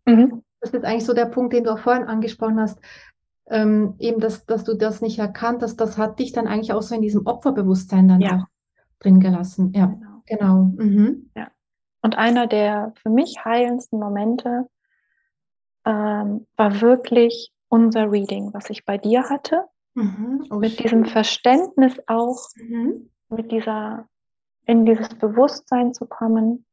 Mhm. 0.06 0.44
Das 0.60 0.72
ist 0.72 0.86
eigentlich 0.86 1.06
so 1.06 1.14
der 1.14 1.26
Punkt, 1.26 1.54
den 1.54 1.64
du 1.64 1.72
auch 1.72 1.80
vorhin 1.80 2.04
angesprochen 2.04 2.60
hast. 2.60 2.80
Ähm, 3.48 3.96
eben, 4.00 4.20
dass, 4.20 4.46
dass 4.46 4.64
du 4.64 4.76
das 4.76 5.02
nicht 5.02 5.20
erkannt 5.20 5.64
hast, 5.64 5.78
das 5.78 5.98
hat 5.98 6.20
dich 6.20 6.32
dann 6.32 6.48
eigentlich 6.48 6.74
auch 6.74 6.82
so 6.82 6.94
in 6.94 7.02
diesem 7.02 7.26
Opferbewusstsein 7.26 8.08
dann 8.08 8.22
ja. 8.22 8.36
auch 8.36 8.46
drin 9.00 9.20
gelassen. 9.20 9.74
Ja, 9.74 9.88
genau. 9.88 10.22
genau. 10.26 10.64
Mhm. 10.78 11.32
Ja. 11.36 11.48
Und 12.02 12.18
einer 12.18 12.48
der 12.48 12.94
für 13.02 13.10
mich 13.10 13.44
heilendsten 13.44 14.00
Momente 14.00 14.68
ähm, 15.86 16.46
war 16.56 16.82
wirklich 16.82 17.52
unser 17.70 18.12
Reading, 18.12 18.54
was 18.54 18.70
ich 18.70 18.86
bei 18.86 18.98
dir 18.98 19.30
hatte. 19.30 19.66
Mhm. 19.94 20.48
Oh, 20.50 20.56
mit 20.56 20.74
schön. 20.74 20.84
diesem 20.84 21.06
Verständnis 21.06 22.00
auch, 22.08 22.48
mhm. 22.56 23.10
mit 23.30 23.52
dieser, 23.52 24.08
in 24.66 24.86
dieses 24.86 25.10
Bewusstsein 25.10 25.94
zu 25.94 26.06
kommen, 26.06 26.66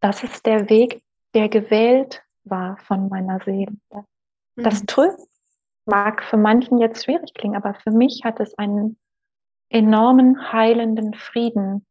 das 0.00 0.22
ist 0.22 0.44
der 0.46 0.68
Weg, 0.68 1.02
der 1.32 1.48
gewählt 1.48 2.22
war 2.44 2.76
von 2.78 3.08
meiner 3.08 3.40
Seele. 3.44 3.74
Das 4.56 4.82
mhm. 4.82 5.10
Mag 5.86 6.22
für 6.24 6.38
manchen 6.38 6.78
jetzt 6.78 7.04
schwierig 7.04 7.34
klingen, 7.34 7.56
aber 7.56 7.74
für 7.74 7.90
mich 7.90 8.22
hat 8.24 8.40
es 8.40 8.56
einen 8.56 8.96
enormen 9.68 10.52
heilenden 10.52 11.12
Frieden 11.14 11.84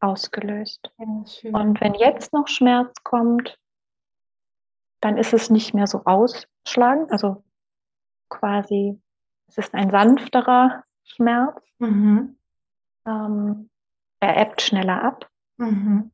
ausgelöst. 0.00 0.92
Ja, 0.98 1.58
Und 1.58 1.80
wenn 1.80 1.94
jetzt 1.94 2.32
noch 2.32 2.48
Schmerz 2.48 3.02
kommt, 3.04 3.58
dann 5.00 5.16
ist 5.16 5.32
es 5.32 5.48
nicht 5.48 5.74
mehr 5.74 5.86
so 5.86 6.02
ausschlagend. 6.04 7.10
Also 7.10 7.42
quasi, 8.28 9.00
es 9.48 9.58
ist 9.58 9.74
ein 9.74 9.90
sanfterer 9.90 10.84
Schmerz. 11.04 11.62
Mhm. 11.78 12.36
Ähm, 13.06 13.70
er 14.20 14.36
ebbt 14.36 14.62
schneller 14.62 15.02
ab. 15.02 15.30
Mhm. 15.56 16.10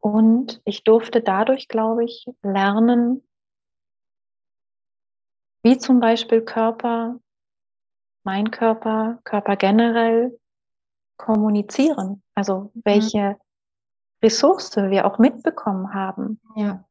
Und 0.00 0.60
ich 0.64 0.84
durfte 0.84 1.20
dadurch, 1.20 1.68
glaube 1.68 2.04
ich, 2.04 2.26
lernen, 2.42 3.22
wie 5.62 5.78
zum 5.78 5.98
Beispiel 5.98 6.42
Körper 6.42 7.18
mein 8.26 8.50
Körper, 8.50 9.20
Körper 9.22 9.56
generell 9.56 10.38
kommunizieren. 11.16 12.22
Also 12.34 12.72
welche 12.74 13.30
mhm. 13.30 13.36
Ressource 14.22 14.76
wir 14.76 15.06
auch 15.06 15.18
mitbekommen 15.18 15.94
haben. 15.94 16.40
Ja. 16.56 16.84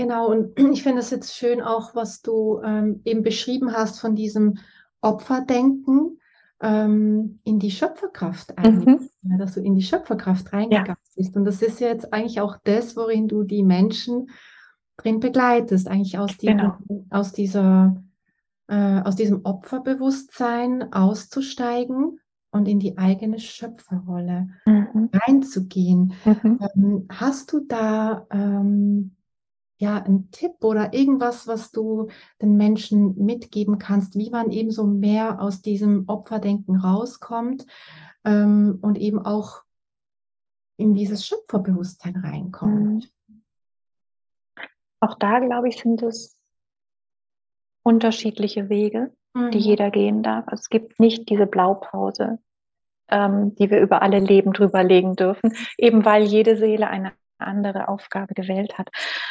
Genau, 0.00 0.28
und 0.28 0.58
ich 0.72 0.82
finde 0.82 1.00
es 1.00 1.10
jetzt 1.10 1.36
schön 1.36 1.60
auch, 1.60 1.94
was 1.94 2.22
du 2.22 2.62
ähm, 2.64 3.02
eben 3.04 3.22
beschrieben 3.22 3.70
hast 3.74 4.00
von 4.00 4.14
diesem 4.14 4.56
Opferdenken 5.02 6.18
ähm, 6.62 7.38
in 7.44 7.58
die 7.58 7.70
Schöpferkraft 7.70 8.54
mhm. 8.58 9.10
dass 9.22 9.52
du 9.54 9.60
in 9.60 9.74
die 9.74 9.82
Schöpferkraft 9.82 10.54
reingegangen 10.54 10.88
ja. 10.88 11.12
bist. 11.16 11.36
Und 11.36 11.44
das 11.44 11.60
ist 11.60 11.80
jetzt 11.80 12.14
eigentlich 12.14 12.40
auch 12.40 12.56
das, 12.64 12.96
worin 12.96 13.28
du 13.28 13.42
die 13.42 13.62
Menschen 13.62 14.30
drin 14.96 15.20
begleitest, 15.20 15.86
eigentlich 15.86 16.16
aus, 16.16 16.34
die, 16.38 16.46
genau. 16.46 16.78
aus 17.10 17.32
dieser 17.32 18.02
äh, 18.68 19.02
aus 19.02 19.16
diesem 19.16 19.44
Opferbewusstsein 19.44 20.94
auszusteigen 20.94 22.20
und 22.52 22.68
in 22.68 22.78
die 22.78 22.96
eigene 22.96 23.38
Schöpferrolle 23.38 24.48
mhm. 24.64 25.10
reinzugehen. 25.12 26.14
Mhm. 26.24 26.58
Ähm, 26.74 27.06
hast 27.10 27.52
du 27.52 27.60
da 27.60 28.26
ähm, 28.30 29.16
ja, 29.80 29.96
ein 29.96 30.30
Tipp 30.30 30.62
oder 30.62 30.92
irgendwas, 30.92 31.46
was 31.46 31.72
du 31.72 32.08
den 32.42 32.56
Menschen 32.58 33.16
mitgeben 33.16 33.78
kannst, 33.78 34.14
wie 34.14 34.28
man 34.28 34.50
eben 34.50 34.70
so 34.70 34.84
mehr 34.84 35.40
aus 35.40 35.62
diesem 35.62 36.04
Opferdenken 36.06 36.76
rauskommt 36.76 37.64
ähm, 38.24 38.78
und 38.82 38.98
eben 38.98 39.18
auch 39.18 39.62
in 40.76 40.94
dieses 40.94 41.26
Schöpferbewusstsein 41.26 42.16
reinkommt? 42.16 43.10
Mhm. 43.28 43.42
Auch 45.00 45.14
da, 45.14 45.38
glaube 45.38 45.68
ich, 45.68 45.78
sind 45.78 46.02
es 46.02 46.36
unterschiedliche 47.82 48.68
Wege, 48.68 49.14
mhm. 49.32 49.50
die 49.50 49.58
jeder 49.58 49.90
gehen 49.90 50.22
darf. 50.22 50.44
Es 50.52 50.68
gibt 50.68 51.00
nicht 51.00 51.30
diese 51.30 51.46
Blaupause, 51.46 52.38
ähm, 53.08 53.54
die 53.54 53.70
wir 53.70 53.80
über 53.80 54.02
alle 54.02 54.18
Leben 54.18 54.52
drüber 54.52 54.84
legen 54.84 55.16
dürfen, 55.16 55.54
eben 55.78 56.04
weil 56.04 56.24
jede 56.24 56.58
Seele 56.58 56.88
eine 56.88 57.12
andere 57.42 57.88
Aufgabe 57.88 58.34
gewählt 58.34 58.78
hat. 58.78 58.88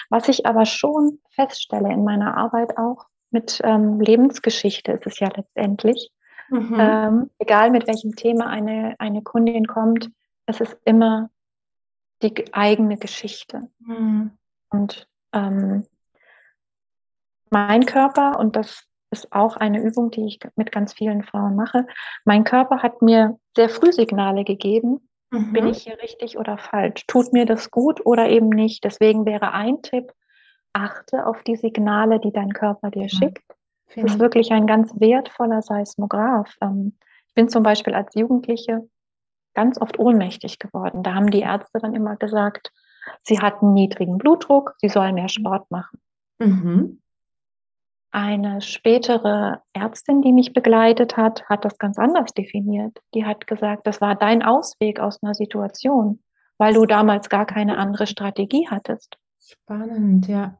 Was 0.09 0.27
ich 0.27 0.45
aber 0.45 0.65
schon 0.65 1.19
feststelle 1.31 1.91
in 1.91 2.03
meiner 2.03 2.37
Arbeit 2.37 2.77
auch 2.77 3.05
mit 3.31 3.61
ähm, 3.63 3.99
Lebensgeschichte 3.99 4.93
ist 4.93 5.05
es 5.05 5.19
ja 5.19 5.29
letztendlich, 5.35 6.11
mhm. 6.49 6.77
ähm, 6.79 7.29
egal 7.37 7.69
mit 7.71 7.87
welchem 7.87 8.15
Thema 8.15 8.47
eine, 8.47 8.95
eine 8.99 9.21
Kundin 9.21 9.67
kommt, 9.67 10.09
es 10.45 10.61
ist 10.61 10.77
immer 10.85 11.29
die 12.21 12.53
eigene 12.53 12.97
Geschichte. 12.97 13.69
Mhm. 13.79 14.31
Und 14.69 15.07
ähm, 15.33 15.85
mein 17.49 17.85
Körper, 17.85 18.39
und 18.39 18.55
das 18.55 18.83
ist 19.11 19.31
auch 19.31 19.57
eine 19.57 19.81
Übung, 19.81 20.11
die 20.11 20.25
ich 20.25 20.39
mit 20.55 20.71
ganz 20.71 20.93
vielen 20.93 21.23
Frauen 21.23 21.55
mache, 21.55 21.87
mein 22.25 22.43
Körper 22.43 22.83
hat 22.83 23.01
mir 23.01 23.39
sehr 23.55 23.69
früh 23.69 23.91
Signale 23.91 24.43
gegeben, 24.43 25.08
Mhm. 25.31 25.53
Bin 25.53 25.67
ich 25.67 25.83
hier 25.83 25.99
richtig 26.01 26.37
oder 26.37 26.57
falsch? 26.57 27.05
Tut 27.07 27.33
mir 27.33 27.45
das 27.45 27.71
gut 27.71 28.05
oder 28.05 28.29
eben 28.29 28.49
nicht? 28.49 28.83
Deswegen 28.83 29.25
wäre 29.25 29.51
ein 29.53 29.81
Tipp, 29.81 30.11
achte 30.73 31.25
auf 31.25 31.43
die 31.43 31.55
Signale, 31.55 32.19
die 32.19 32.31
dein 32.31 32.53
Körper 32.53 32.91
dir 32.91 33.03
ja, 33.03 33.09
schickt. 33.09 33.43
Das 33.95 34.03
ist 34.13 34.19
wirklich 34.19 34.51
ein 34.51 34.67
ganz 34.67 34.93
wertvoller 34.99 35.61
Seismograph. 35.61 36.55
Ähm, 36.61 36.97
ich 37.27 37.33
bin 37.33 37.49
zum 37.49 37.63
Beispiel 37.63 37.95
als 37.95 38.13
Jugendliche 38.15 38.87
ganz 39.55 39.81
oft 39.81 39.97
ohnmächtig 39.99 40.59
geworden. 40.59 41.03
Da 41.03 41.15
haben 41.15 41.31
die 41.31 41.41
Ärzte 41.41 41.79
dann 41.79 41.95
immer 41.95 42.15
gesagt, 42.15 42.71
sie 43.23 43.39
hat 43.39 43.61
einen 43.61 43.73
niedrigen 43.73 44.17
Blutdruck, 44.17 44.75
sie 44.77 44.89
soll 44.89 45.11
mehr 45.13 45.29
Sport 45.29 45.69
machen. 45.71 45.99
Mhm. 46.39 47.01
Eine 48.11 48.61
spätere 48.61 49.61
Ärztin, 49.73 50.21
die 50.21 50.33
mich 50.33 50.53
begleitet 50.53 51.15
hat, 51.15 51.43
hat 51.47 51.63
das 51.63 51.77
ganz 51.77 51.99
anders 51.99 52.33
definiert. 52.33 52.97
Die 53.13 53.25
hat 53.25 53.45
gesagt, 53.45 53.85
das 53.85 54.01
war 54.01 54.15
dein 54.15 54.41
Ausweg 54.41 54.99
aus 54.99 55.21
einer 55.21 55.35
Situation, 55.35 56.19
weil 56.57 56.73
du 56.73 56.85
damals 56.85 57.29
gar 57.29 57.45
keine 57.45 57.77
andere 57.77 58.07
Strategie 58.07 58.67
hattest. 58.69 59.17
Spannend, 59.39 60.27
ja. 60.27 60.57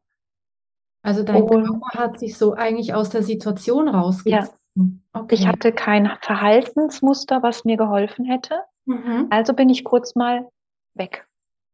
Also 1.02 1.24
dein 1.24 1.44
Und, 1.44 1.66
Körper 1.66 2.00
hat 2.00 2.20
sich 2.20 2.38
so 2.38 2.54
eigentlich 2.54 2.94
aus 2.94 3.10
der 3.10 3.24
Situation 3.24 3.88
rausgezogen. 3.88 4.50
Ja. 4.76 5.20
Okay. 5.20 5.36
Ich 5.36 5.48
hatte 5.48 5.72
kein 5.72 6.12
Verhaltensmuster, 6.22 7.42
was 7.42 7.66
mir 7.66 7.78
geholfen 7.78 8.26
hätte. 8.26 8.62
Mhm. 8.86 9.28
Also 9.30 9.54
bin 9.54 9.70
ich 9.70 9.84
kurz 9.84 10.16
mal 10.16 10.48
weg. 10.94 11.28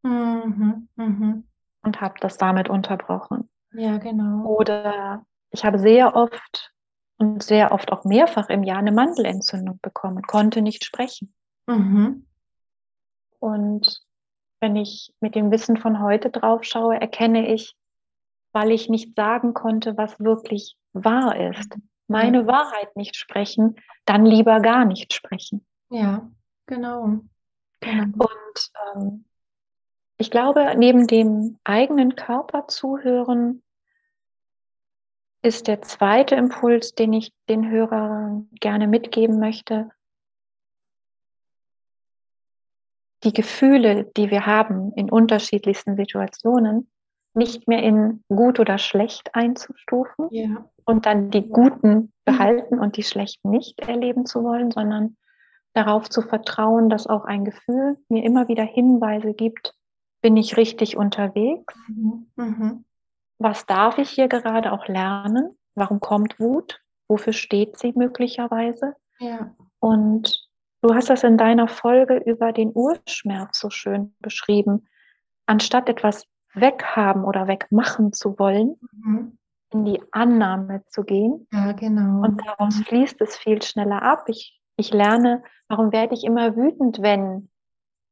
Mhm. 0.04 0.88
Mhm. 0.96 1.44
Und 1.84 2.02
habe 2.02 2.16
das 2.22 2.38
damit 2.38 2.70
unterbrochen. 2.70 3.50
Ja, 3.74 3.98
genau. 3.98 4.46
Oder 4.46 5.26
ich 5.52 5.64
habe 5.64 5.80
sehr 5.80 6.16
oft 6.16 6.72
und 7.18 7.44
sehr 7.44 7.72
oft 7.72 7.92
auch 7.92 8.04
mehrfach 8.04 8.50
im 8.50 8.64
Jahr 8.64 8.80
eine 8.80 8.92
Mandelentzündung 8.92 9.80
bekommen, 9.82 10.24
konnte 10.24 10.62
nicht 10.62 10.84
sprechen. 10.84 11.34
Mhm. 11.68 12.28
Und 13.40 14.02
wenn 14.60 14.76
ich 14.76 15.14
mit 15.20 15.36
dem 15.36 15.52
Wissen 15.52 15.78
von 15.78 16.02
heute 16.02 16.30
drauf 16.30 16.64
schaue, 16.64 17.00
erkenne 17.00 17.54
ich, 17.54 17.76
weil 18.52 18.72
ich 18.72 18.90
nicht 18.90 19.16
sagen 19.16 19.54
konnte, 19.54 19.98
was 19.98 20.20
wirklich 20.20 20.78
wahr 20.94 21.36
ist, 21.50 21.78
meine 22.08 22.42
ja. 22.42 22.48
Wahrheit 22.48 22.96
nicht 22.96 23.16
sprechen, 23.16 23.76
dann 24.06 24.26
lieber 24.26 24.60
gar 24.60 24.86
nicht 24.86 25.14
sprechen. 25.14 25.66
Ja, 25.90 26.30
genau. 26.66 27.20
genau. 27.80 28.04
Und 28.04 28.72
ähm, 28.96 29.26
ich 30.18 30.32
glaube, 30.32 30.74
neben 30.78 31.08
dem 31.08 31.58
eigenen 31.64 32.16
Körper 32.16 32.68
zuhören, 32.68 33.62
ist 35.46 35.68
der 35.68 35.84
zweite 35.84 36.34
Impuls, 36.36 36.96
den 36.96 37.14
ich 37.14 37.32
den 37.48 37.70
Hörern 37.70 38.50
gerne 38.60 38.88
mitgeben 38.88 39.40
möchte. 39.40 39.92
Die 43.24 43.32
Gefühle, 43.32 44.12
die 44.18 44.32
wir 44.32 44.48
haben 44.48 44.92
in 44.96 45.12
unterschiedlichsten 45.12 45.96
Situationen, 45.96 46.90
nicht 47.36 47.68
mehr 47.68 47.84
in 47.84 48.24
gut 48.28 48.60
oder 48.60 48.80
schlecht 48.80 49.36
einzustufen 49.36 50.30
ja. 50.32 50.68
und 50.86 51.06
dann 51.06 51.30
die 51.30 51.48
guten 51.48 52.12
behalten 52.24 52.80
und 52.80 52.98
die 52.98 53.04
schlechten 53.04 53.52
nicht 53.52 53.82
erleben 53.82 54.26
zu 54.26 54.44
wollen, 54.44 54.72
sondern 54.72 55.16
darauf 55.74 56.10
zu 56.10 56.22
vertrauen, 56.22 56.90
dass 56.90 57.06
auch 57.06 57.26
ein 57.26 57.46
Gefühl 57.46 57.98
mir 58.10 58.24
immer 58.24 58.48
wieder 58.48 58.64
Hinweise 58.64 59.34
gibt, 59.34 59.76
bin 60.22 60.38
ich 60.38 60.58
richtig 60.58 60.98
unterwegs? 60.98 61.76
Mhm. 61.88 62.32
Mhm 62.36 62.85
was 63.38 63.66
darf 63.66 63.98
ich 63.98 64.10
hier 64.10 64.28
gerade 64.28 64.72
auch 64.72 64.88
lernen? 64.88 65.58
Warum 65.76 66.00
kommt 66.00 66.40
Wut? 66.40 66.82
Wofür 67.08 67.34
steht 67.34 67.78
sie 67.78 67.94
möglicherweise? 67.96 68.96
Ja. 69.20 69.54
Und 69.80 70.48
du 70.82 70.94
hast 70.96 71.10
das 71.10 71.24
in 71.24 71.38
deiner 71.38 71.68
Folge 71.68 72.18
über 72.18 72.54
den 72.54 72.72
Urschmerz 72.74 73.60
so 73.60 73.70
schön 73.70 74.16
beschrieben. 74.20 74.88
Anstatt 75.46 75.90
etwas 75.90 76.26
weghaben 76.54 77.24
oder 77.24 77.48
wegmachen 77.48 78.14
zu 78.14 78.40
wollen, 78.40 78.80
mhm. 78.92 79.38
in 79.72 79.86
die 79.86 80.02
Annahme 80.12 80.84
zu 80.88 81.04
gehen. 81.04 81.48
Ja, 81.52 81.74
genau. 81.74 82.24
Und 82.24 82.42
daraus 82.46 82.78
fließt 82.78 83.22
es 83.22 83.38
viel 83.38 83.62
schneller 83.62 84.02
ab. 84.02 84.26
Ich, 84.28 84.60
ich 84.78 84.92
lerne, 84.92 85.44
warum 85.68 85.92
werde 85.92 86.16
ich 86.16 86.24
immer 86.24 86.56
wütend, 86.56 87.02
wenn 87.02 87.50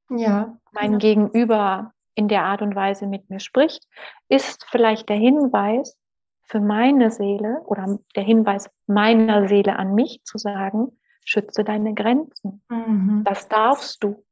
ja, 0.09 0.57
mein 0.73 0.99
genau. 0.99 0.99
Gegenüber 0.99 1.92
in 2.15 2.27
der 2.27 2.43
Art 2.43 2.61
und 2.61 2.75
Weise 2.75 3.07
mit 3.07 3.29
mir 3.29 3.39
spricht, 3.39 3.87
ist 4.29 4.65
vielleicht 4.69 5.09
der 5.09 5.17
Hinweis 5.17 5.97
für 6.43 6.59
meine 6.59 7.09
Seele 7.09 7.61
oder 7.65 7.99
der 8.15 8.23
Hinweis 8.23 8.69
meiner 8.85 9.47
Seele 9.47 9.77
an 9.77 9.95
mich 9.95 10.21
zu 10.23 10.37
sagen, 10.37 10.97
schütze 11.25 11.63
deine 11.63 11.93
Grenzen. 11.93 12.61
Mhm. 12.69 13.23
Das 13.23 13.47
darfst 13.47 14.03
du. 14.03 14.23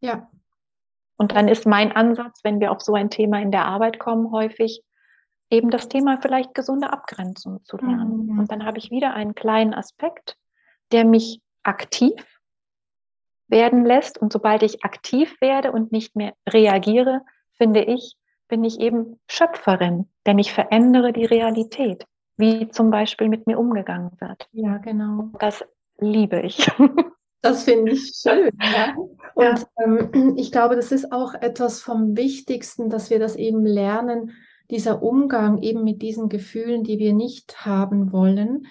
Ja. 0.00 0.28
Und 1.16 1.32
dann 1.32 1.48
ist 1.48 1.66
mein 1.66 1.92
Ansatz, 1.92 2.40
wenn 2.42 2.60
wir 2.60 2.72
auf 2.72 2.80
so 2.80 2.94
ein 2.94 3.10
Thema 3.10 3.40
in 3.40 3.52
der 3.52 3.64
Arbeit 3.64 3.98
kommen, 3.98 4.32
häufig 4.32 4.82
eben 5.50 5.70
das 5.70 5.88
Thema 5.88 6.18
vielleicht 6.20 6.54
gesunde 6.54 6.92
Abgrenzung 6.92 7.62
zu 7.64 7.76
lernen. 7.76 8.26
Mhm. 8.26 8.38
Und 8.40 8.50
dann 8.50 8.64
habe 8.64 8.78
ich 8.78 8.90
wieder 8.90 9.14
einen 9.14 9.34
kleinen 9.34 9.74
Aspekt, 9.74 10.36
der 10.90 11.04
mich 11.04 11.40
aktiv 11.62 12.31
werden 13.52 13.84
lässt. 13.84 14.18
Und 14.18 14.32
sobald 14.32 14.64
ich 14.64 14.84
aktiv 14.84 15.40
werde 15.40 15.70
und 15.70 15.92
nicht 15.92 16.16
mehr 16.16 16.32
reagiere, 16.48 17.20
finde 17.52 17.84
ich, 17.84 18.16
bin 18.48 18.64
ich 18.64 18.80
eben 18.80 19.20
Schöpferin, 19.30 20.08
denn 20.26 20.40
ich 20.40 20.52
verändere 20.52 21.12
die 21.12 21.24
Realität, 21.24 22.06
wie 22.36 22.68
zum 22.70 22.90
Beispiel 22.90 23.28
mit 23.28 23.46
mir 23.46 23.58
umgegangen 23.58 24.10
wird. 24.18 24.48
Ja, 24.50 24.78
genau. 24.78 25.30
Das 25.38 25.64
liebe 25.98 26.40
ich. 26.40 26.68
Das 27.44 27.64
finde 27.64 27.90
ich 27.90 28.12
schön. 28.14 28.50
Ja. 28.60 28.94
Und 29.34 29.44
ja. 29.44 29.84
Ähm, 29.84 30.34
ich 30.36 30.52
glaube, 30.52 30.76
das 30.76 30.92
ist 30.92 31.10
auch 31.10 31.34
etwas 31.34 31.80
vom 31.80 32.16
Wichtigsten, 32.16 32.88
dass 32.88 33.10
wir 33.10 33.18
das 33.18 33.34
eben 33.34 33.66
lernen, 33.66 34.32
dieser 34.70 35.02
Umgang 35.02 35.60
eben 35.60 35.82
mit 35.82 36.02
diesen 36.02 36.28
Gefühlen, 36.28 36.84
die 36.84 37.00
wir 37.00 37.12
nicht 37.12 37.66
haben 37.66 38.12
wollen. 38.12 38.66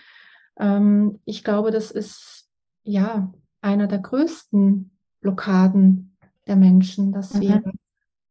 Ähm, 0.57 1.19
ich 1.25 1.43
glaube, 1.43 1.71
das 1.71 1.91
ist 1.91 2.47
ja 2.83 3.33
einer 3.61 3.87
der 3.87 3.99
größten 3.99 4.91
Blockaden 5.21 6.17
der 6.47 6.55
Menschen, 6.55 7.11
dass 7.11 7.33
mhm. 7.33 7.41
wir 7.41 7.63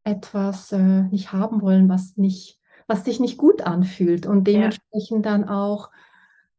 etwas 0.03 0.71
äh, 0.71 1.03
nicht 1.03 1.31
haben 1.31 1.61
wollen, 1.61 1.89
was 1.89 2.17
nicht, 2.17 2.59
was 2.87 3.05
sich 3.05 3.19
nicht 3.19 3.37
gut 3.37 3.61
anfühlt 3.61 4.25
und 4.25 4.45
dementsprechend 4.45 5.25
ja. 5.25 5.31
dann 5.31 5.47
auch 5.47 5.89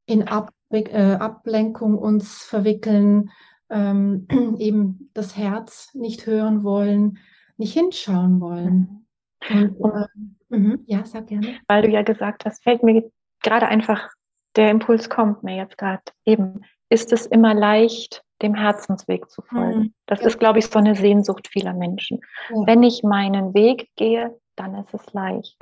in 0.06 0.26
Abbruch 0.28 0.52
äh, 0.72 1.16
Ablenkung 1.20 1.98
uns 1.98 2.42
verwickeln, 2.44 3.30
ähm, 3.68 4.26
eben 4.58 5.10
das 5.12 5.36
Herz 5.36 5.90
nicht 5.94 6.26
hören 6.26 6.64
wollen, 6.64 7.18
nicht 7.56 7.74
hinschauen 7.74 8.40
wollen. 8.40 9.06
Und, 9.50 9.76
äh, 9.80 10.06
mhm, 10.48 10.82
ja, 10.86 11.04
sag 11.04 11.26
gerne. 11.26 11.58
Weil 11.66 11.82
du 11.82 11.88
ja 11.88 12.02
gesagt 12.02 12.44
hast, 12.44 12.62
fällt 12.62 12.82
mir 12.82 13.10
gerade 13.42 13.68
einfach, 13.68 14.08
der 14.56 14.70
Impuls 14.70 15.10
kommt 15.10 15.42
mir 15.42 15.56
jetzt 15.56 15.76
gerade 15.78 16.02
eben, 16.24 16.62
ist 16.88 17.12
es 17.12 17.26
immer 17.26 17.54
leicht, 17.54 18.22
dem 18.42 18.54
Herzensweg 18.54 19.30
zu 19.30 19.42
folgen. 19.42 19.78
Mhm. 19.78 19.94
Das 20.06 20.20
ja. 20.20 20.26
ist, 20.26 20.38
glaube 20.38 20.58
ich, 20.58 20.66
so 20.66 20.78
eine 20.78 20.94
Sehnsucht 20.94 21.48
vieler 21.48 21.74
Menschen. 21.74 22.20
Ja. 22.50 22.66
Wenn 22.66 22.82
ich 22.82 23.02
meinen 23.02 23.54
Weg 23.54 23.90
gehe, 23.96 24.38
dann 24.56 24.74
ist 24.74 24.92
es 24.92 25.12
leicht. 25.12 25.56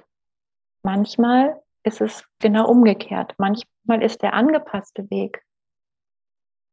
Manchmal 0.82 1.60
ist 1.82 2.00
es 2.00 2.24
genau 2.38 2.68
umgekehrt. 2.68 3.34
Manchmal 3.38 4.02
ist 4.02 4.22
der 4.22 4.34
angepasste 4.34 5.08
Weg 5.10 5.42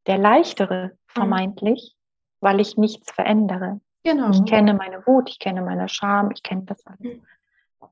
der 0.07 0.17
leichtere, 0.17 0.85
mhm. 0.85 0.97
vermeintlich, 1.07 1.95
mhm. 1.95 2.45
weil 2.45 2.59
ich 2.59 2.77
nichts 2.77 3.11
verändere. 3.11 3.81
Genau. 4.03 4.29
Ich 4.31 4.45
kenne 4.45 4.73
meine 4.73 5.05
Wut, 5.05 5.29
ich 5.29 5.39
kenne 5.39 5.61
meine 5.61 5.89
Scham, 5.89 6.31
ich 6.31 6.41
kenne 6.41 6.63
das 6.63 6.85
alles. 6.85 6.99
Mhm. 7.01 7.25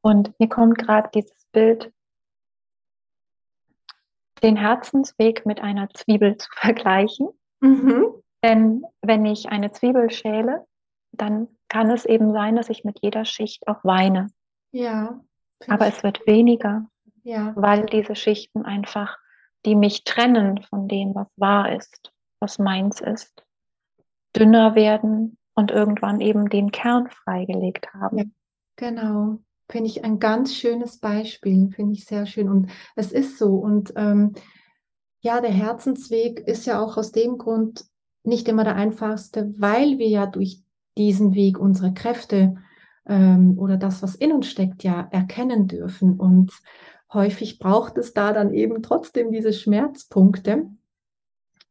Und 0.02 0.40
mir 0.40 0.48
kommt 0.48 0.78
gerade 0.78 1.10
dieses 1.14 1.46
Bild, 1.52 1.92
den 4.42 4.58
Herzensweg 4.58 5.46
mit 5.46 5.60
einer 5.60 5.90
Zwiebel 5.90 6.38
zu 6.38 6.50
vergleichen. 6.56 7.30
Mhm. 7.66 8.06
Denn 8.44 8.86
wenn 9.02 9.26
ich 9.26 9.50
eine 9.50 9.72
Zwiebel 9.72 10.12
schäle, 10.12 10.66
dann 11.12 11.48
kann 11.68 11.90
es 11.90 12.06
eben 12.06 12.32
sein, 12.32 12.56
dass 12.56 12.70
ich 12.70 12.84
mit 12.84 13.00
jeder 13.02 13.26
Schicht 13.26 13.68
auch 13.68 13.84
weine. 13.84 14.28
Ja. 14.72 15.20
Aber 15.68 15.88
es 15.88 16.04
wird 16.04 16.26
weniger, 16.28 16.88
ja. 17.24 17.54
weil 17.56 17.86
diese 17.86 18.16
Schichten 18.16 18.64
einfach, 18.64 19.18
die 19.66 19.76
mich 19.76 20.04
trennen 20.04 20.62
von 20.64 20.88
dem, 20.88 21.16
was 21.16 21.28
wahr 21.38 21.76
ist, 21.76 22.12
was 22.40 22.60
meins 22.60 23.02
ist, 23.02 23.44
dünner 24.36 24.76
werden 24.76 25.38
und 25.56 25.72
irgendwann 25.72 26.22
eben 26.22 26.50
den 26.50 26.72
Kern 26.72 27.10
freigelegt 27.10 27.94
haben. 27.94 28.18
Ja, 28.18 28.26
genau. 28.76 29.40
Finde 29.72 29.90
ich 29.90 30.04
ein 30.04 30.20
ganz 30.20 30.54
schönes 30.54 31.00
Beispiel, 31.00 31.72
finde 31.72 31.94
ich 31.94 32.06
sehr 32.06 32.28
schön. 32.28 32.50
Und 32.50 32.70
es 32.96 33.12
ist 33.12 33.40
so. 33.40 33.56
Und 33.56 33.94
ähm, 33.96 34.34
ja, 35.26 35.42
der 35.42 35.52
Herzensweg 35.52 36.40
ist 36.42 36.68
ja 36.68 36.80
auch 36.80 36.98
aus 36.98 37.12
dem 37.12 37.40
Grund 37.40 37.86
nicht 38.24 38.48
immer 38.48 38.64
der 38.64 38.76
einfachste, 38.76 39.52
weil 39.58 39.98
wir 39.98 40.08
ja 40.08 40.28
durch 40.28 40.62
diesen 41.00 41.34
Weg 41.34 41.58
unsere 41.58 41.96
Kräfte 41.96 42.58
ähm, 43.08 43.58
oder 43.58 43.76
das, 43.78 44.04
was 44.04 44.14
in 44.14 44.32
uns 44.32 44.46
steckt, 44.46 44.84
ja 44.84 45.08
erkennen 45.12 45.68
dürfen. 45.68 46.20
Und 46.20 46.54
häufig 47.12 47.58
braucht 47.58 47.98
es 47.98 48.14
da 48.14 48.34
dann 48.34 48.54
eben 48.54 48.84
trotzdem 48.84 49.32
diese 49.32 49.52
Schmerzpunkte. 49.52 50.68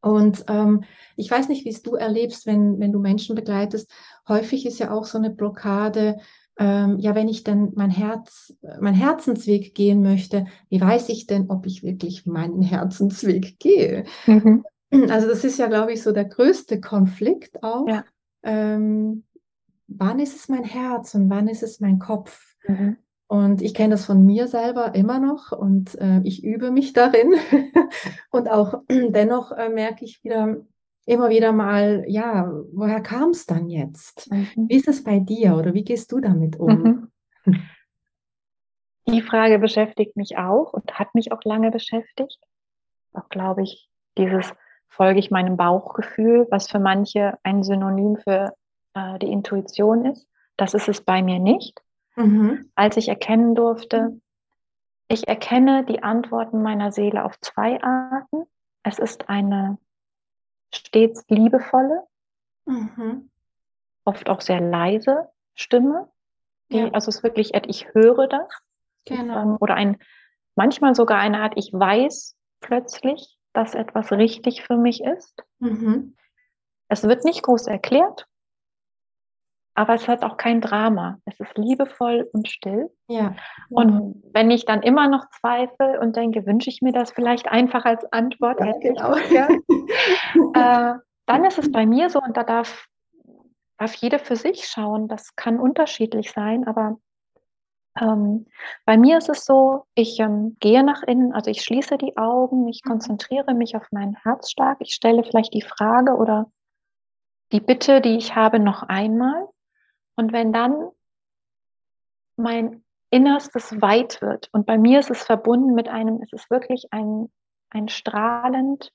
Und 0.01 0.45
ähm, 0.49 0.83
ich 1.15 1.31
weiß 1.31 1.49
nicht, 1.49 1.65
wie 1.65 1.71
es 1.71 1.83
du 1.83 1.95
erlebst, 1.95 2.47
wenn, 2.47 2.81
wenn 2.81 2.91
du 2.91 2.99
Menschen 2.99 3.37
begleitest. 3.37 3.89
Häufig 4.29 4.67
ist 4.67 4.81
ja 4.81 4.91
auch 4.91 5.05
so 5.05 5.17
eine 5.17 5.31
Blockade, 5.31 6.17
ähm, 6.57 6.99
ja, 6.99 7.15
wenn 7.15 7.29
ich 7.29 7.43
dann 7.43 7.73
mein 7.75 7.91
Herz, 7.91 8.55
mein 8.81 8.95
Herzensweg 8.95 9.75
gehen 9.75 10.03
möchte, 10.03 10.47
wie 10.69 10.81
weiß 10.81 11.09
ich 11.09 11.27
denn, 11.27 11.51
ob 11.51 11.67
ich 11.67 11.83
wirklich 11.83 12.27
meinen 12.27 12.63
Herzensweg 12.63 13.59
gehe? 13.59 14.05
Mhm. 14.27 14.65
Also 15.09 15.27
das 15.27 15.43
ist 15.43 15.59
ja, 15.59 15.67
glaube 15.67 15.93
ich, 15.93 16.03
so 16.03 16.13
der 16.13 16.27
größte 16.27 16.81
Konflikt 16.81 17.63
auch. 17.65 17.89
Ja. 17.89 18.05
Ähm, 18.45 19.25
wann 19.89 20.21
ist 20.21 20.37
es 20.37 20.49
mein 20.49 20.65
Herz 20.65 21.15
und 21.15 21.29
wann 21.31 21.49
ist 21.49 21.63
es 21.63 21.81
mein 21.81 21.99
Kopf? 21.99 22.55
Mhm. 22.67 22.97
Und 23.27 23.63
ich 23.63 23.75
kenne 23.75 23.95
das 23.95 24.05
von 24.05 24.25
mir 24.25 24.47
selber 24.47 24.95
immer 24.95 25.19
noch 25.19 25.51
und 25.51 25.97
äh, 25.97 26.21
ich 26.23 26.45
übe 26.45 26.71
mich 26.71 26.93
darin. 26.93 27.35
und 28.31 28.49
auch 28.49 28.83
dennoch 28.89 29.51
äh, 29.51 29.71
merke 29.71 30.05
ich 30.05 30.23
wieder, 30.23 30.59
immer 31.07 31.29
wieder 31.29 31.53
mal, 31.53 32.05
ja, 32.09 32.51
woher 32.73 33.01
kam 33.01 33.31
es 33.31 33.47
dann 33.47 33.69
jetzt? 33.69 34.31
Mhm. 34.31 34.69
Wie 34.69 34.77
ist 34.77 34.89
es 34.89 35.05
bei 35.05 35.19
dir 35.19 35.57
oder 35.57 35.75
wie 35.75 35.85
gehst 35.85 36.11
du 36.13 36.21
damit 36.21 36.59
um? 36.59 37.11
Mhm. 37.45 37.55
Die 39.07 39.21
Frage 39.21 39.59
beschäftigt 39.59 40.17
mich 40.17 40.39
auch 40.39 40.73
und 40.73 40.99
hat 40.99 41.15
mich 41.15 41.31
auch 41.31 41.45
lange 41.45 41.71
beschäftigt. 41.71 42.39
Auch 43.13 43.29
glaube 43.29 43.63
ich, 43.63 43.91
dieses 44.17 44.55
folge 44.89 45.19
ich 45.19 45.31
meinem 45.31 45.59
Bauchgefühl, 45.59 46.47
was 46.51 46.71
für 46.71 46.79
manche 46.79 47.37
ein 47.43 47.63
Synonym 47.63 48.17
für 48.17 48.55
äh, 48.95 49.19
die 49.19 49.31
Intuition 49.31 50.07
ist. 50.07 50.27
Das 50.57 50.73
ist 50.73 50.89
es 50.89 51.03
bei 51.03 51.23
mir 51.23 51.39
nicht. 51.39 51.83
Mhm. 52.17 52.71
Als 52.75 52.97
ich 52.97 53.09
erkennen 53.09 53.55
durfte, 53.55 54.21
ich 55.09 55.29
erkenne 55.29 55.85
die 55.85 56.03
Antworten 56.03 56.63
meiner 56.63 56.91
Seele 56.91 57.25
auf 57.25 57.39
zwei 57.41 57.83
Arten. 57.83 58.45
Es 58.83 58.99
ist 58.99 59.29
eine 59.29 59.79
stets 60.77 61.25
liebevolle, 61.29 62.05
mhm. 62.67 63.31
oft 64.05 64.29
auch 64.29 64.41
sehr 64.41 64.61
leise 64.61 65.29
Stimme. 65.55 66.09
Die, 66.71 66.79
ja. 66.79 66.91
Also 66.91 67.09
es 67.09 67.17
ist 67.17 67.23
wirklich, 67.23 67.55
ich 67.55 67.93
höre 67.95 68.27
das. 68.27 68.49
Genau. 69.07 69.57
Oder 69.61 69.75
ein, 69.75 69.99
manchmal 70.55 70.95
sogar 70.95 71.19
eine 71.19 71.41
Art, 71.41 71.55
ich 71.57 71.73
weiß 71.73 72.37
plötzlich, 72.61 73.39
dass 73.53 73.75
etwas 73.75 74.11
richtig 74.13 74.63
für 74.63 74.77
mich 74.77 75.03
ist. 75.03 75.43
Mhm. 75.59 76.17
Es 76.89 77.03
wird 77.05 77.25
nicht 77.25 77.43
groß 77.43 77.67
erklärt, 77.67 78.27
aber 79.75 79.95
es 79.95 80.07
hat 80.07 80.25
auch 80.25 80.37
kein 80.37 80.61
Drama. 80.61 81.19
Es 81.25 81.39
ist 81.41 81.57
liebevoll 81.59 82.29
und 82.33 82.49
still. 82.49 82.91
Ja. 83.09 83.35
Und 83.71 84.23
wenn 84.33 84.51
ich 84.51 84.65
dann 84.65 84.83
immer 84.83 85.09
noch 85.09 85.29
zweifle 85.41 86.01
und 86.01 86.17
denke, 86.17 86.47
wünsche 86.47 86.71
ich 86.71 86.81
mir 86.81 86.93
das 86.93 87.11
vielleicht 87.11 87.49
einfach 87.49 87.85
als 87.85 88.05
Antwort, 88.13 88.61
ja, 88.61 88.73
genau. 88.79 89.17
ja. 89.31 89.49
äh, 90.95 90.99
dann 91.27 91.45
ist 91.45 91.59
es 91.59 91.73
bei 91.73 91.87
mir 91.87 92.09
so 92.09 92.21
und 92.21 92.37
da 92.37 92.45
darf, 92.45 92.87
darf 93.79 93.95
jeder 93.95 94.21
für 94.21 94.37
sich 94.37 94.67
schauen. 94.67 95.09
Das 95.09 95.35
kann 95.35 95.59
unterschiedlich 95.59 96.31
sein, 96.31 96.67
aber 96.69 96.99
ähm, 98.01 98.47
bei 98.85 98.97
mir 98.97 99.19
ist 99.19 99.29
es 99.29 99.45
so, 99.45 99.87
ich 99.95 100.21
ähm, 100.21 100.57
gehe 100.61 100.85
nach 100.85 101.03
innen, 101.03 101.33
also 101.33 101.51
ich 101.51 101.63
schließe 101.63 101.97
die 101.99 102.17
Augen, 102.17 102.69
ich 102.69 102.83
mhm. 102.85 102.91
konzentriere 102.91 103.55
mich 103.55 103.77
auf 103.77 103.91
meinen 103.91 104.17
Herz 104.23 104.51
stark, 104.51 104.79
ich 104.81 104.95
stelle 104.95 105.25
vielleicht 105.25 105.55
die 105.55 105.63
Frage 105.63 106.15
oder 106.15 106.51
die 107.53 107.61
Bitte, 107.61 108.01
die 108.01 108.17
ich 108.17 108.35
habe, 108.35 108.59
noch 108.59 108.83
einmal 108.85 109.49
und 110.17 110.33
wenn 110.33 110.53
dann 110.53 110.91
mein 112.37 112.85
Innerstes 113.11 113.81
weit 113.81 114.21
wird, 114.23 114.49
und 114.53 114.67
bei 114.67 114.79
mir 114.79 114.99
ist 115.01 115.11
es 115.11 115.23
verbunden 115.23 115.75
mit 115.75 115.89
einem, 115.89 116.21
es 116.23 116.33
ist 116.33 116.51
wirklich 116.51 116.87
ein, 116.91 117.31
ein 117.71 117.89
strahlend 117.89 118.93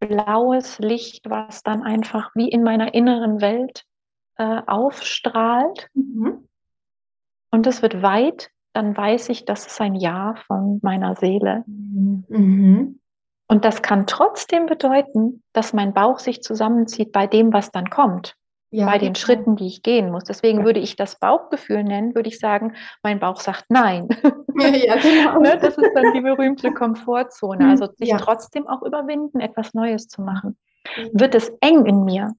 blaues 0.00 0.78
Licht, 0.78 1.28
was 1.28 1.62
dann 1.62 1.82
einfach 1.82 2.30
wie 2.34 2.48
in 2.48 2.62
meiner 2.62 2.94
inneren 2.94 3.40
Welt 3.40 3.84
äh, 4.36 4.62
aufstrahlt. 4.66 5.88
Mhm. 5.94 6.48
Und 7.50 7.66
es 7.66 7.82
wird 7.82 8.02
weit, 8.02 8.50
dann 8.72 8.96
weiß 8.96 9.28
ich, 9.28 9.44
das 9.44 9.66
ist 9.66 9.80
ein 9.80 9.94
Ja 9.94 10.34
von 10.46 10.80
meiner 10.82 11.14
Seele. 11.16 11.64
Mhm. 11.66 13.00
Und 13.46 13.64
das 13.64 13.82
kann 13.82 14.06
trotzdem 14.06 14.66
bedeuten, 14.66 15.42
dass 15.52 15.72
mein 15.72 15.92
Bauch 15.92 16.20
sich 16.20 16.42
zusammenzieht 16.42 17.12
bei 17.12 17.26
dem, 17.26 17.52
was 17.52 17.72
dann 17.72 17.90
kommt 17.90 18.36
ja, 18.70 18.86
bei 18.86 18.98
den 18.98 19.12
genau. 19.12 19.18
Schritten, 19.18 19.56
die 19.56 19.66
ich 19.66 19.82
gehen 19.82 20.10
muss. 20.10 20.24
Deswegen 20.24 20.64
würde 20.64 20.80
ich 20.80 20.96
das 20.96 21.18
Bauchgefühl 21.18 21.82
nennen, 21.82 22.14
würde 22.14 22.28
ich 22.28 22.38
sagen, 22.38 22.74
mein 23.02 23.18
Bauch 23.18 23.40
sagt 23.40 23.66
nein. 23.68 24.08
Ja, 24.60 24.68
ja, 24.68 24.96
genau. 24.96 25.40
ne, 25.40 25.58
das 25.58 25.78
ist 25.78 25.92
dann 25.94 26.12
die 26.12 26.20
berühmte 26.20 26.72
Komfortzone. 26.72 27.70
Also 27.70 27.88
sich 27.96 28.12
trotzdem 28.18 28.66
auch 28.66 28.82
überwinden, 28.82 29.40
etwas 29.40 29.72
Neues 29.72 30.08
zu 30.08 30.20
machen. 30.20 30.58
Mhm. 30.96 31.08
Wird 31.12 31.34
es 31.34 31.50
eng 31.60 31.86
in 31.86 32.04
mir? 32.04 32.34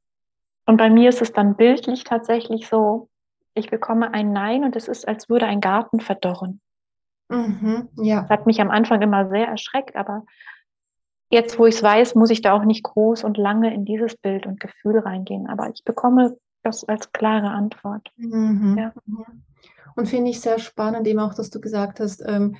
Und 0.67 0.77
bei 0.77 0.89
mir 0.89 1.09
ist 1.09 1.21
es 1.21 1.33
dann 1.33 1.55
bildlich 1.55 2.03
tatsächlich 2.03 2.67
so, 2.67 3.09
ich 3.55 3.71
bekomme 3.71 4.13
ein 4.13 4.33
Nein 4.33 4.63
und 4.63 4.75
es 4.75 4.87
ist, 4.87 5.07
als 5.07 5.29
würde 5.29 5.47
ein 5.47 5.61
Garten 5.61 5.99
verdorren. 5.99 6.61
Mhm, 7.29 7.89
ja. 7.95 8.21
Das 8.21 8.29
hat 8.29 8.45
mich 8.45 8.61
am 8.61 8.69
Anfang 8.69 9.01
immer 9.01 9.29
sehr 9.29 9.47
erschreckt, 9.47 9.95
aber 9.95 10.25
jetzt, 11.31 11.57
wo 11.57 11.65
ich 11.65 11.75
es 11.75 11.83
weiß, 11.83 12.15
muss 12.15 12.29
ich 12.29 12.41
da 12.41 12.53
auch 12.53 12.63
nicht 12.63 12.83
groß 12.83 13.23
und 13.23 13.37
lange 13.37 13.73
in 13.73 13.85
dieses 13.85 14.15
Bild 14.15 14.45
und 14.45 14.59
Gefühl 14.59 14.99
reingehen. 14.99 15.47
Aber 15.47 15.69
ich 15.73 15.83
bekomme 15.83 16.37
das 16.63 16.83
als 16.83 17.11
klare 17.11 17.49
Antwort. 17.49 18.11
Mhm. 18.17 18.75
Ja. 18.77 18.93
Mhm. 19.05 19.25
Und 19.95 20.07
finde 20.07 20.31
ich 20.31 20.39
sehr 20.41 20.59
spannend, 20.59 21.07
eben 21.07 21.19
auch, 21.19 21.33
dass 21.33 21.49
du 21.49 21.59
gesagt 21.59 21.99
hast, 21.99 22.23
ähm, 22.25 22.55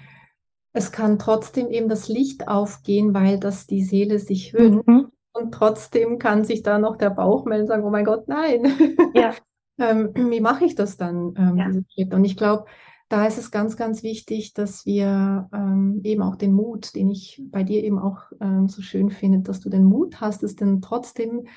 es 0.74 0.92
kann 0.92 1.20
trotzdem 1.20 1.70
eben 1.70 1.90
das 1.90 2.08
Licht 2.08 2.48
aufgehen, 2.48 3.14
weil 3.14 3.40
das 3.40 3.68
die 3.68 3.84
Seele 3.84 4.20
sich 4.20 4.54
wünscht. 4.54 4.88
Mhm. 4.88 5.12
Und 5.34 5.54
trotzdem 5.54 6.20
kann 6.20 6.44
sich 6.44 6.62
da 6.62 6.78
noch 6.78 6.98
der 6.98 7.10
Bauch 7.10 7.46
melden 7.46 7.64
und 7.64 7.68
sagen, 7.68 7.84
oh 7.84 7.90
mein 7.90 8.06
Gott, 8.06 8.28
nein. 8.28 8.68
Ja. 9.14 9.34
ähm, 9.80 10.12
wie 10.16 10.42
mache 10.42 10.66
ich 10.66 10.76
das 10.76 10.98
dann? 10.98 11.34
Ähm, 11.38 11.58
ja. 11.58 12.16
Und 12.16 12.26
ich 12.26 12.38
glaube, 12.38 12.66
da 13.12 13.26
ist 13.26 13.38
es 13.38 13.52
ganz, 13.52 13.76
ganz 13.76 14.04
wichtig, 14.04 14.54
dass 14.54 14.86
wir 14.86 15.50
ähm, 15.54 16.00
eben 16.04 16.22
auch 16.22 16.38
den 16.38 16.54
Mut, 16.54 16.96
den 16.96 17.10
ich 17.10 17.42
bei 17.46 17.64
dir 17.64 17.84
eben 17.84 18.00
auch 18.00 18.32
ähm, 18.40 18.70
so 18.70 18.82
schön 18.82 19.12
finde, 19.12 19.40
dass 19.40 19.60
du 19.60 19.70
den 19.70 19.84
Mut 19.84 20.22
hast, 20.22 20.44
es 20.44 20.56
denn 20.56 20.82
trotzdem 20.82 21.48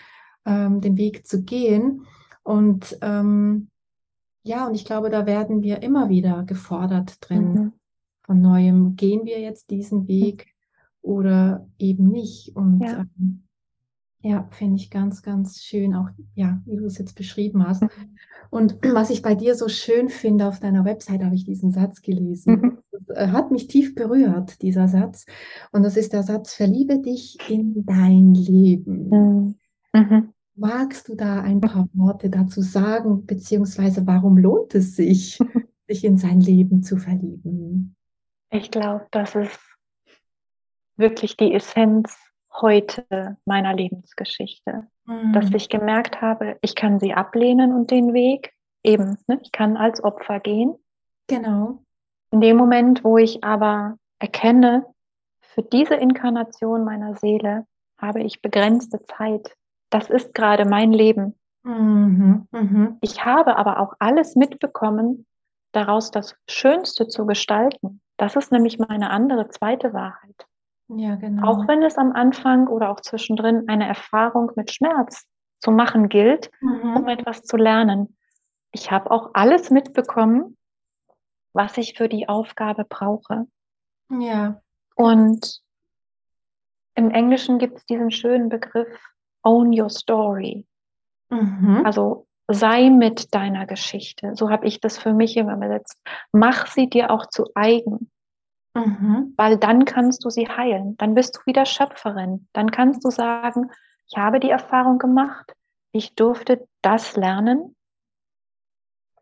ähm, 0.45 0.81
den 0.81 0.97
Weg 0.97 1.27
zu 1.27 1.45
gehen. 1.45 2.07
Und 2.43 2.99
ähm, 3.03 3.71
ja, 4.43 4.67
und 4.67 4.75
ich 4.75 4.85
glaube, 4.85 5.11
da 5.11 5.27
werden 5.27 5.63
wir 5.63 5.83
immer 5.83 6.09
wieder 6.09 6.43
gefordert 6.43 7.19
drin. 7.21 7.53
Mhm. 7.53 7.73
Von 8.25 8.41
neuem 8.41 8.97
gehen 8.97 9.25
wir 9.25 9.41
jetzt 9.41 9.71
diesen 9.71 10.09
Weg 10.09 10.55
oder 11.03 11.69
eben 11.79 12.09
nicht. 12.09 12.57
Und 12.57 12.81
ja, 12.81 13.05
ähm, 13.19 13.45
ja 14.25 14.49
finde 14.51 14.77
ich 14.77 14.91
ganz, 14.91 15.23
ganz 15.23 15.63
schön, 15.63 15.95
auch 15.95 16.09
ja, 16.35 16.61
wie 16.65 16.77
du 16.77 16.87
es 16.87 16.99
jetzt 16.99 17.15
beschrieben 17.15 17.67
hast. 17.67 17.85
Und 18.51 18.79
was 18.95 19.11
ich 19.11 19.23
bei 19.23 19.35
dir 19.35 19.55
so 19.55 19.69
schön 19.69 20.09
finde, 20.09 20.47
auf 20.49 20.61
deiner 20.61 20.85
Website 20.85 21.23
habe 21.23 21.35
ich 21.35 21.45
diesen 21.45 21.71
Satz 21.71 22.01
gelesen. 22.03 22.61
Mhm. 22.61 22.79
Das 23.07 23.17
äh, 23.17 23.29
hat 23.29 23.51
mich 23.51 23.69
tief 23.69 23.95
berührt, 23.95 24.63
dieser 24.63 24.89
Satz. 24.89 25.27
Und 25.73 25.83
das 25.83 25.97
ist 25.97 26.13
der 26.13 26.23
Satz, 26.23 26.55
verliebe 26.55 26.99
dich 27.01 27.39
in 27.49 27.85
dein 27.85 28.35
Leben. 28.35 29.59
Mhm. 29.93 30.31
Magst 30.57 31.09
du 31.09 31.17
da 31.17 31.43
ein 31.43 31.61
paar 31.61 31.89
Worte 31.93 32.31
dazu 32.31 32.63
sagen, 32.63 33.27
beziehungsweise 33.27 34.07
warum 34.07 34.39
lohnt 34.39 34.75
es 34.75 34.97
sich, 34.97 35.39
sich 35.89 36.05
in 36.05 36.17
sein 36.17 36.41
Leben 36.41 36.83
zu 36.83 36.97
verlieben? 36.97 37.95
Ich 38.51 38.71
glaube, 38.71 39.07
das 39.11 39.35
ist 39.35 39.59
wirklich 40.97 41.37
die 41.37 41.53
Essenz 41.53 42.17
heute 42.61 43.37
meiner 43.45 43.75
Lebensgeschichte, 43.75 44.87
mhm. 45.07 45.33
dass 45.33 45.51
ich 45.53 45.69
gemerkt 45.69 46.21
habe, 46.21 46.57
ich 46.63 46.75
kann 46.75 47.01
sie 47.01 47.15
ablehnen 47.15 47.73
und 47.73 47.91
den 47.91 48.13
Weg 48.13 48.53
eben, 48.83 49.19
ne, 49.27 49.41
ich 49.43 49.53
kann 49.53 49.77
als 49.77 50.03
Opfer 50.03 50.41
gehen. 50.41 50.75
Genau. 51.27 51.83
In 52.31 52.41
dem 52.41 52.57
Moment, 52.57 53.05
wo 53.05 53.19
ich 53.19 53.43
aber 53.45 53.97
erkenne, 54.19 54.87
für 55.41 55.63
diese 55.63 55.95
Inkarnation 55.95 56.85
meiner 56.85 57.15
Seele 57.15 57.67
habe 57.99 58.23
ich 58.23 58.43
begrenzte 58.43 59.03
Zeit. 59.05 59.55
Das 59.91 60.11
ist 60.11 60.35
gerade 60.35 60.65
mein 60.65 60.93
Leben. 60.93 61.39
Mhm. 61.63 62.47
Mhm. 62.51 62.99
Ich 63.01 63.25
habe 63.25 63.57
aber 63.57 63.81
auch 63.81 63.95
alles 63.99 64.37
mitbekommen, 64.37 65.27
daraus 65.73 66.11
das 66.11 66.37
Schönste 66.49 67.09
zu 67.09 67.27
gestalten. 67.27 68.01
Das 68.17 68.37
ist 68.37 68.53
nämlich 68.53 68.79
meine 68.79 69.11
andere 69.11 69.49
zweite 69.49 69.93
Wahrheit. 69.93 70.47
Ja, 70.89 71.17
genau. 71.17 71.49
Auch 71.49 71.69
wenn 71.69 71.83
es 71.83 71.97
am 71.97 72.13
Anfang 72.13 72.69
oder 72.69 72.91
auch 72.91 73.01
zwischendrin 73.01 73.65
eine 73.69 73.87
Erfahrung 73.87 74.53
mit 74.57 74.73
Schmerz 74.73 75.27
zu 75.61 75.71
machen 75.71 76.09
gilt, 76.09 76.51
mhm. 76.61 76.97
um 76.97 77.09
etwas 77.09 77.43
zu 77.43 77.57
lernen. 77.57 78.17
Ich 78.71 78.91
habe 78.91 79.11
auch 79.11 79.31
alles 79.35 79.71
mitbekommen, 79.71 80.57
was 81.53 81.79
ich 81.79 81.97
für 81.97 82.09
die 82.09 82.29
Aufgabe 82.29 82.85
brauche. 82.85 83.47
Ja. 84.11 84.61
Und 84.95 85.63
im 86.95 87.11
Englischen 87.11 87.59
gibt 87.59 87.79
es 87.79 87.87
diesen 87.87 88.11
schönen 88.11 88.49
Begriff 88.49 88.89
Own 89.43 89.79
Your 89.79 89.91
Story. 89.91 90.67
Mhm. 91.31 91.83
Also 91.85 92.27
sei 92.49 92.91
mit 92.91 93.35
deiner 93.35 93.67
Geschichte. 93.67 94.35
So 94.35 94.51
habe 94.51 94.67
ich 94.67 94.81
das 94.81 94.99
für 94.99 95.15
mich 95.15 95.37
immer 95.37 95.57
übersetzt. 95.57 96.01
Mach 96.33 96.67
sie 96.67 96.89
dir 96.89 97.11
auch 97.11 97.27
zu 97.27 97.47
eigen. 97.55 98.11
Mhm. 98.75 99.35
Weil 99.37 99.57
dann 99.57 99.85
kannst 99.85 100.25
du 100.25 100.31
sie 100.31 100.49
heilen. 100.49 100.97
Dann 100.97 101.15
bist 101.15 101.37
du 101.37 101.41
wieder 101.47 101.65
Schöpferin. 101.65 102.49
Dann 102.53 102.71
kannst 102.71 103.05
du 103.05 103.11
sagen, 103.11 103.71
ich 104.09 104.17
habe 104.17 104.41
die 104.41 104.51
Erfahrung 104.51 104.99
gemacht, 104.99 105.55
ich 105.93 106.15
durfte 106.15 106.67
das 106.83 107.17
lernen. 107.17 107.77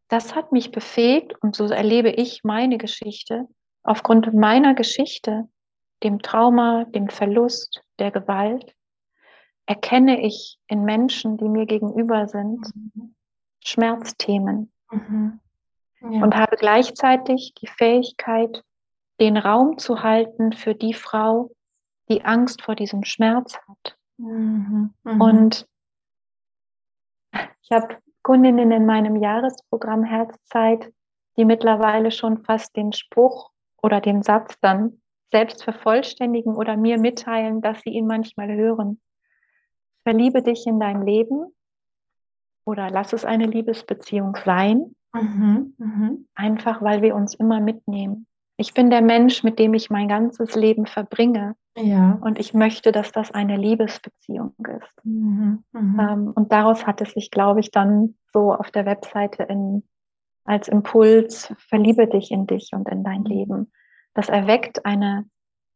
Das 0.09 0.35
hat 0.35 0.53
mich 0.53 0.73
befähigt 0.73 1.35
und 1.43 1.55
so 1.55 1.67
erlebe 1.67 2.11
ich 2.11 2.45
meine 2.45 2.79
Geschichte. 2.79 3.47
Aufgrund 3.83 4.33
meiner 4.35 4.75
Geschichte, 4.75 5.49
dem 6.03 6.21
Trauma, 6.21 6.85
dem 6.85 7.09
Verlust, 7.09 7.83
der 7.99 8.11
Gewalt, 8.11 8.75
erkenne 9.67 10.21
ich 10.23 10.59
in 10.67 10.85
Menschen, 10.85 11.37
die 11.37 11.49
mir 11.49 11.67
gegenüber 11.67 12.29
sind, 12.29 12.61
mhm. 12.75 13.15
Schmerzthemen. 13.65 14.73
Mhm. 14.91 15.41
Ja. 16.01 16.23
Und 16.23 16.37
habe 16.37 16.57
gleichzeitig 16.57 17.55
die 17.61 17.69
Fähigkeit, 17.69 18.65
den 19.23 19.37
Raum 19.37 19.79
zu 19.79 20.03
halten 20.03 20.53
für 20.53 20.75
die 20.75 20.95
Frau, 20.95 21.53
die 22.09 22.25
Angst 22.25 22.61
vor 22.61 22.75
diesem 22.75 23.05
Schmerz 23.05 23.57
hat. 23.69 23.97
Mhm, 24.17 24.93
mh. 25.05 25.25
Und 25.25 25.69
ich 27.63 27.71
habe 27.71 27.99
Kundinnen 28.23 28.73
in 28.73 28.85
meinem 28.85 29.15
Jahresprogramm 29.15 30.03
Herzzeit, 30.03 30.93
die 31.37 31.45
mittlerweile 31.45 32.11
schon 32.11 32.43
fast 32.43 32.75
den 32.77 32.93
Spruch 32.93 33.53
oder 33.81 34.01
den 34.01 34.25
Satz 34.25 34.59
dann 34.61 35.01
selbst 35.31 35.63
vervollständigen 35.63 36.57
oder 36.57 36.77
mir 36.77 36.99
mitteilen, 36.99 37.61
dass 37.61 37.81
sie 37.83 37.91
ihn 37.91 38.09
manchmal 38.09 38.53
hören. 38.53 39.01
Verliebe 40.03 40.43
dich 40.43 40.67
in 40.67 40.81
dein 40.81 41.07
Leben 41.07 41.55
oder 42.65 42.91
lass 42.91 43.13
es 43.13 43.25
eine 43.25 43.47
Liebesbeziehung 43.47 44.37
sein. 44.45 44.97
Mhm, 45.13 45.75
mh. 45.79 46.11
Einfach 46.35 46.83
weil 46.83 47.03
wir 47.03 47.15
uns 47.15 47.37
immer 47.37 47.61
mitnehmen. 47.61 48.27
Ich 48.57 48.75
bin 48.75 48.91
der 48.91 49.03
Mensch, 49.03 49.43
mit 49.43 49.59
dem 49.59 49.75
ich 49.75 49.91
mein 49.91 50.09
ganzes 50.09 50.55
Leben 50.55 50.87
verbringe. 50.87 51.55
Ja. 51.77 52.19
Und 52.21 52.39
ich 52.39 52.53
möchte, 52.53 52.93
dass 52.93 53.13
das 53.13 53.33
eine 53.33 53.57
Liebesbeziehung 53.57 54.55
ist. 54.59 55.05
Mhm, 55.05 55.65
mh. 55.73 56.13
ähm, 56.13 56.33
und 56.35 56.53
daraus 56.53 56.87
hat 56.87 57.01
es 57.01 57.13
sich, 57.13 57.31
glaube 57.31 57.61
ich, 57.61 57.71
dann 57.71 58.17
so 58.33 58.53
auf 58.53 58.71
der 58.71 58.85
Webseite 58.85 59.45
in, 59.45 59.83
als 60.45 60.69
Impuls, 60.69 61.53
verliebe 61.57 62.07
dich 62.07 62.31
in 62.31 62.47
dich 62.47 62.71
und 62.73 62.89
in 62.89 63.05
dein 63.05 63.21
mhm. 63.21 63.27
Leben. 63.27 63.73
Das 64.13 64.29
erweckt 64.29 64.85
eine, 64.85 65.25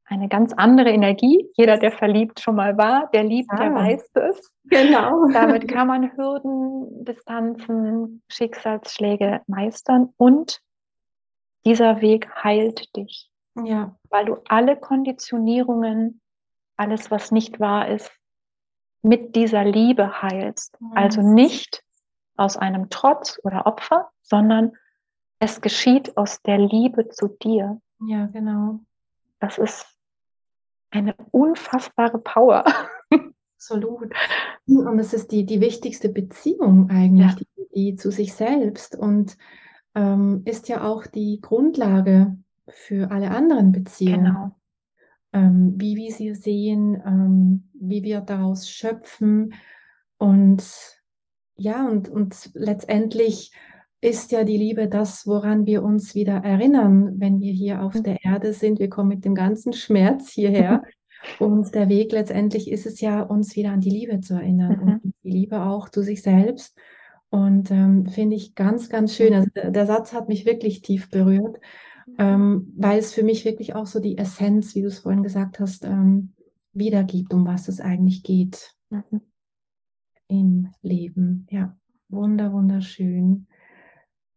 eine 0.05 0.29
ganz 0.29 0.53
andere 0.53 0.91
Energie. 0.91 1.49
Jeder, 1.57 1.79
der 1.79 1.93
verliebt 1.93 2.41
schon 2.41 2.57
mal 2.57 2.77
war, 2.77 3.09
der 3.15 3.25
liebt, 3.25 3.51
ah, 3.51 3.57
der 3.57 3.75
weiß 3.75 4.11
es. 4.15 4.53
Genau. 4.65 5.29
Damit 5.33 5.67
kann 5.67 5.89
man 5.89 6.15
Hürden, 6.15 7.05
Distanzen, 7.07 8.23
Schicksalsschläge 8.29 9.41
meistern 9.47 10.11
und 10.19 10.61
dieser 11.67 12.01
Weg 12.01 12.29
heilt 12.43 12.97
dich. 12.97 13.31
Ja. 13.63 13.97
Weil 14.09 14.25
du 14.27 14.37
alle 14.49 14.77
Konditionierungen, 14.77 16.21
alles, 16.77 17.11
was 17.11 17.33
nicht 17.33 17.59
wahr 17.61 17.89
ist, 17.89 18.11
mit 19.03 19.35
dieser 19.35 19.65
Liebe 19.65 20.23
heilst. 20.23 20.81
Mhm. 20.81 20.93
Also 20.95 21.23
nicht 21.23 21.83
aus 22.37 22.57
einem 22.57 22.89
Trotz 22.89 23.41
oder 23.43 23.67
Opfer, 23.67 24.11
sondern 24.23 24.73
es 25.39 25.61
geschieht 25.61 26.17
aus 26.17 26.41
der 26.43 26.59
Liebe 26.59 27.09
zu 27.09 27.29
dir. 27.29 27.81
Ja, 28.01 28.27
genau. 28.27 28.81
Das 29.41 29.59
ist 29.59 29.87
eine 30.91 31.15
unfassbare 31.33 32.19
Power. 32.19 32.65
Absolut. 33.57 34.13
Und 34.67 34.99
es 34.99 35.13
ist 35.13 35.33
die, 35.33 35.45
die 35.45 35.61
wichtigste 35.61 36.09
Beziehung 36.11 36.91
eigentlich, 36.91 37.33
ja. 37.33 37.37
die, 37.37 37.69
die 37.75 37.95
zu 37.97 38.11
sich 38.11 38.35
selbst. 38.35 38.95
Und 38.97 39.37
ähm, 39.97 40.43
ist 40.45 40.69
ja 40.69 40.85
auch 40.85 41.07
die 41.07 41.41
Grundlage 41.41 42.37
für 42.69 43.11
alle 43.11 43.31
anderen 43.31 43.73
Beziehungen. 43.73 44.25
Genau. 44.25 44.57
Ähm, 45.33 45.75
wie 45.77 45.97
wir 45.97 46.13
sie 46.13 46.35
sehen, 46.35 47.03
ähm, 47.05 47.69
wie 47.75 48.05
wir 48.05 48.21
daraus 48.21 48.69
schöpfen. 48.69 49.55
Und 50.19 50.63
ja, 51.57 51.89
und, 51.89 52.09
und 52.09 52.51
letztendlich 52.55 53.53
ist 54.01 54.31
ja 54.31 54.45
die 54.45 54.59
Liebe 54.59 54.89
das, 54.89 55.27
woran 55.27 55.67
wir 55.67 55.83
uns 55.83 56.15
wieder 56.15 56.37
erinnern, 56.45 57.19
wenn 57.19 57.41
wir 57.41 57.53
hier 57.53 57.83
auf 57.83 58.01
der 58.01 58.23
Erde 58.25 58.53
sind. 58.53 58.79
Wir 58.79 58.91
kommen 58.91 59.09
mit 59.09 59.25
dem 59.25 59.35
ganzen 59.35 59.73
Schmerz 59.73 60.31
hierher. 60.31 60.83
Und 61.41 61.75
der 61.75 61.89
Weg 61.89 62.13
letztendlich 62.13 62.71
ist 62.71 62.87
es 62.87 63.01
ja, 63.01 63.23
uns 63.23 63.57
wieder 63.57 63.73
an 63.73 63.81
die 63.81 63.91
Liebe 63.91 64.21
zu 64.21 64.35
erinnern 64.35 64.79
mhm. 64.81 64.89
und 64.89 65.15
die 65.25 65.31
Liebe 65.31 65.63
auch 65.63 65.89
zu 65.89 66.03
sich 66.03 66.23
selbst 66.23 66.79
und 67.37 67.71
ähm, 67.71 68.07
finde 68.07 68.35
ich 68.35 68.55
ganz, 68.55 68.89
ganz 68.89 69.15
schön. 69.15 69.35
Also 69.35 69.51
der, 69.55 69.87
Satz 69.87 70.15
hat 70.15 70.27
mich 70.27 70.47
wirklich 70.47 70.81
tief 70.81 71.11
berührt, 71.11 71.59
ähm, 72.17 72.73
weil 72.79 72.99
es 72.99 73.13
für 73.13 73.23
mich 73.23 73.45
wirklich 73.45 73.75
auch 73.75 73.85
so 73.85 74.01
die 74.01 74.17
Essenz, 74.17 74.75
wie 74.75 74.81
du 74.81 74.89
es 74.89 75.01
vorhin 75.01 75.23
gesagt 75.23 75.61
hast, 75.61 75.85
ähm, 75.85 76.33
wiedergibt, 76.73 77.35
um 77.35 77.45
was 77.45 77.69
es 77.69 77.83
eigentlich 77.83 78.23
geht 78.23 78.75
mhm. 78.89 79.21
im 80.29 80.69
Leben. 80.81 81.47
Ja, 81.51 81.77
wunder, 82.09 82.55
wunderschön. 82.55 83.49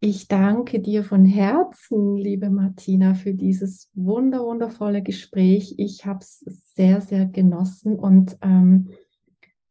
Ich 0.02 0.28
danke 0.28 0.82
dir 0.82 1.06
von 1.06 1.24
Herzen, 1.24 2.18
liebe 2.18 2.50
Martina, 2.50 3.14
für 3.14 3.34
dieses 3.34 3.90
wunder, 3.94 4.44
wundervolle 4.44 5.02
Gespräch. 5.04 5.76
Ich 5.78 6.06
habe 6.06 6.20
es 6.20 6.40
sehr, 6.76 7.00
sehr 7.00 7.28
genossen 7.28 7.98
und 7.98 8.38
ähm, 8.42 8.90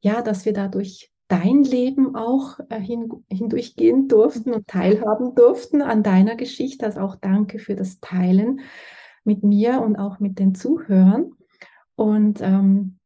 ja, 0.01 0.23
dass 0.23 0.47
wir 0.47 0.55
dadurch 0.55 1.13
dein 1.29 1.63
Leben 1.63 2.17
auch 2.17 2.59
äh, 2.71 2.81
hin, 2.81 3.25
hindurchgehen 3.31 4.09
durften 4.09 4.53
und 4.53 4.67
teilhaben 4.67 5.35
durften 5.35 5.83
an 5.83 6.03
deiner 6.03 6.37
Geschichte. 6.37 6.87
Also 6.87 7.01
auch 7.01 7.17
danke 7.17 7.59
für 7.59 7.77
das 7.77 8.01
Teilen 8.01 8.61
mit 9.25 9.45
mir 9.45 9.83
und 9.83 9.97
auch 9.97 10.21
mit 10.21 10.39
den 10.39 10.55
Zuhörern. 10.55 11.33
Und 11.95 12.41
ähm, 12.41 12.99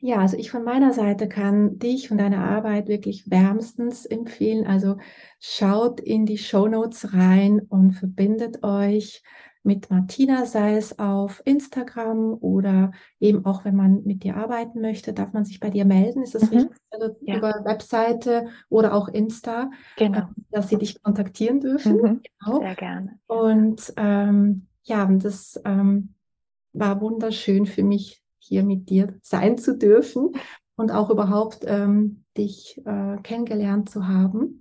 ja, 0.00 0.18
also 0.18 0.36
ich 0.36 0.50
von 0.50 0.64
meiner 0.64 0.92
Seite 0.92 1.28
kann 1.28 1.78
dich 1.78 2.10
und 2.10 2.18
deine 2.18 2.44
Arbeit 2.44 2.88
wirklich 2.88 3.30
wärmstens 3.30 4.04
empfehlen. 4.04 4.66
Also 4.66 4.98
schaut 5.40 5.98
in 5.98 6.26
die 6.26 6.36
Show 6.36 6.68
Notes 6.68 7.14
rein 7.14 7.60
und 7.60 7.92
verbindet 7.92 8.62
euch 8.62 9.22
mit 9.64 9.90
Martina, 9.90 10.44
sei 10.44 10.76
es 10.76 10.98
auf 10.98 11.42
Instagram 11.46 12.34
oder 12.34 12.92
eben 13.18 13.44
auch, 13.46 13.64
wenn 13.64 13.74
man 13.74 14.02
mit 14.04 14.22
dir 14.22 14.36
arbeiten 14.36 14.80
möchte, 14.80 15.14
darf 15.14 15.32
man 15.32 15.44
sich 15.44 15.58
bei 15.58 15.70
dir 15.70 15.86
melden. 15.86 16.22
Ist 16.22 16.34
das 16.34 16.50
mhm. 16.50 16.58
richtig? 16.58 16.76
Also 16.90 17.16
ja. 17.22 17.38
über 17.38 17.64
Webseite 17.64 18.48
oder 18.68 18.92
auch 18.92 19.08
Insta, 19.08 19.70
genau. 19.96 20.18
Ähm, 20.18 20.34
dass 20.50 20.68
sie 20.68 20.76
dich 20.76 21.02
kontaktieren 21.02 21.60
dürfen. 21.60 21.96
Mhm. 21.96 22.20
Genau. 22.40 22.60
Sehr 22.60 22.74
gerne. 22.74 23.18
Und 23.26 23.92
ähm, 23.96 24.66
ja, 24.82 25.06
das 25.06 25.60
ähm, 25.64 26.14
war 26.74 27.00
wunderschön 27.00 27.66
für 27.66 27.82
mich, 27.82 28.22
hier 28.38 28.62
mit 28.62 28.90
dir 28.90 29.18
sein 29.22 29.56
zu 29.56 29.78
dürfen 29.78 30.32
und 30.76 30.90
auch 30.90 31.08
überhaupt 31.08 31.64
ähm, 31.66 32.24
dich 32.36 32.82
äh, 32.84 33.16
kennengelernt 33.22 33.88
zu 33.88 34.06
haben. 34.06 34.60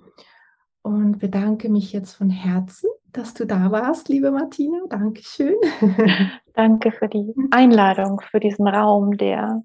Und 0.82 1.20
bedanke 1.20 1.70
mich 1.70 1.94
jetzt 1.94 2.14
von 2.14 2.30
Herzen, 2.30 2.90
dass 3.14 3.34
du 3.34 3.46
da 3.46 3.72
warst, 3.72 4.10
liebe 4.10 4.32
Martina. 4.32 4.80
Dankeschön. 4.90 5.56
Danke 6.54 6.92
für 6.92 7.08
die 7.08 7.34
Einladung, 7.52 8.22
für 8.22 8.40
diesen 8.40 8.68
Raum, 8.68 9.18
der, 9.18 9.64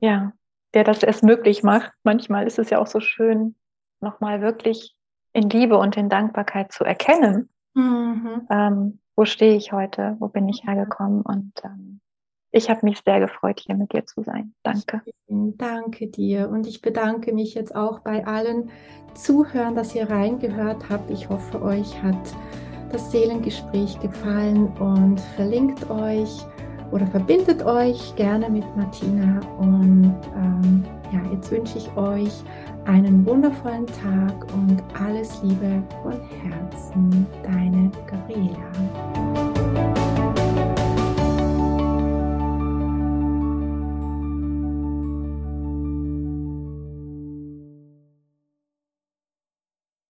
ja, 0.00 0.32
der 0.74 0.84
das 0.84 1.02
erst 1.02 1.22
möglich 1.22 1.62
macht. 1.62 1.92
Manchmal 2.02 2.46
ist 2.46 2.58
es 2.58 2.70
ja 2.70 2.78
auch 2.78 2.86
so 2.86 3.00
schön, 3.00 3.54
nochmal 4.00 4.42
wirklich 4.42 4.94
in 5.32 5.48
Liebe 5.48 5.78
und 5.78 5.96
in 5.96 6.08
Dankbarkeit 6.08 6.72
zu 6.72 6.84
erkennen, 6.84 7.48
mhm. 7.74 8.46
ähm, 8.50 8.98
wo 9.16 9.24
stehe 9.24 9.56
ich 9.56 9.72
heute, 9.72 10.16
wo 10.18 10.28
bin 10.28 10.48
ich 10.48 10.64
hergekommen 10.64 11.22
und 11.22 11.52
ähm, 11.64 12.00
ich 12.54 12.68
habe 12.68 12.80
mich 12.84 13.00
sehr 13.02 13.18
gefreut, 13.18 13.60
hier 13.64 13.74
mit 13.74 13.94
dir 13.94 14.04
zu 14.04 14.22
sein. 14.22 14.54
Danke. 14.62 15.00
Danke 15.26 16.08
dir. 16.08 16.50
Und 16.50 16.66
ich 16.66 16.82
bedanke 16.82 17.32
mich 17.32 17.54
jetzt 17.54 17.74
auch 17.74 18.00
bei 18.00 18.26
allen 18.26 18.70
Zuhörern, 19.14 19.74
dass 19.74 19.94
ihr 19.94 20.10
reingehört 20.10 20.90
habt. 20.90 21.10
Ich 21.10 21.30
hoffe, 21.30 21.62
euch 21.62 22.02
hat 22.02 22.36
das 22.92 23.10
Seelengespräch 23.10 23.98
gefallen 24.00 24.68
und 24.78 25.20
verlinkt 25.36 25.88
euch 25.90 26.44
oder 26.90 27.06
verbindet 27.06 27.64
euch 27.64 28.14
gerne 28.16 28.48
mit 28.48 28.64
Martina. 28.76 29.40
Und 29.58 30.14
ähm, 30.36 30.84
ja, 31.12 31.20
jetzt 31.32 31.50
wünsche 31.50 31.78
ich 31.78 31.96
euch 31.96 32.42
einen 32.84 33.24
wundervollen 33.26 33.86
Tag 33.86 34.46
und 34.54 34.82
alles 35.00 35.42
Liebe 35.42 35.82
von 36.02 36.20
Herzen, 36.42 37.26
deine 37.42 37.90
Gabriela. 38.06 39.51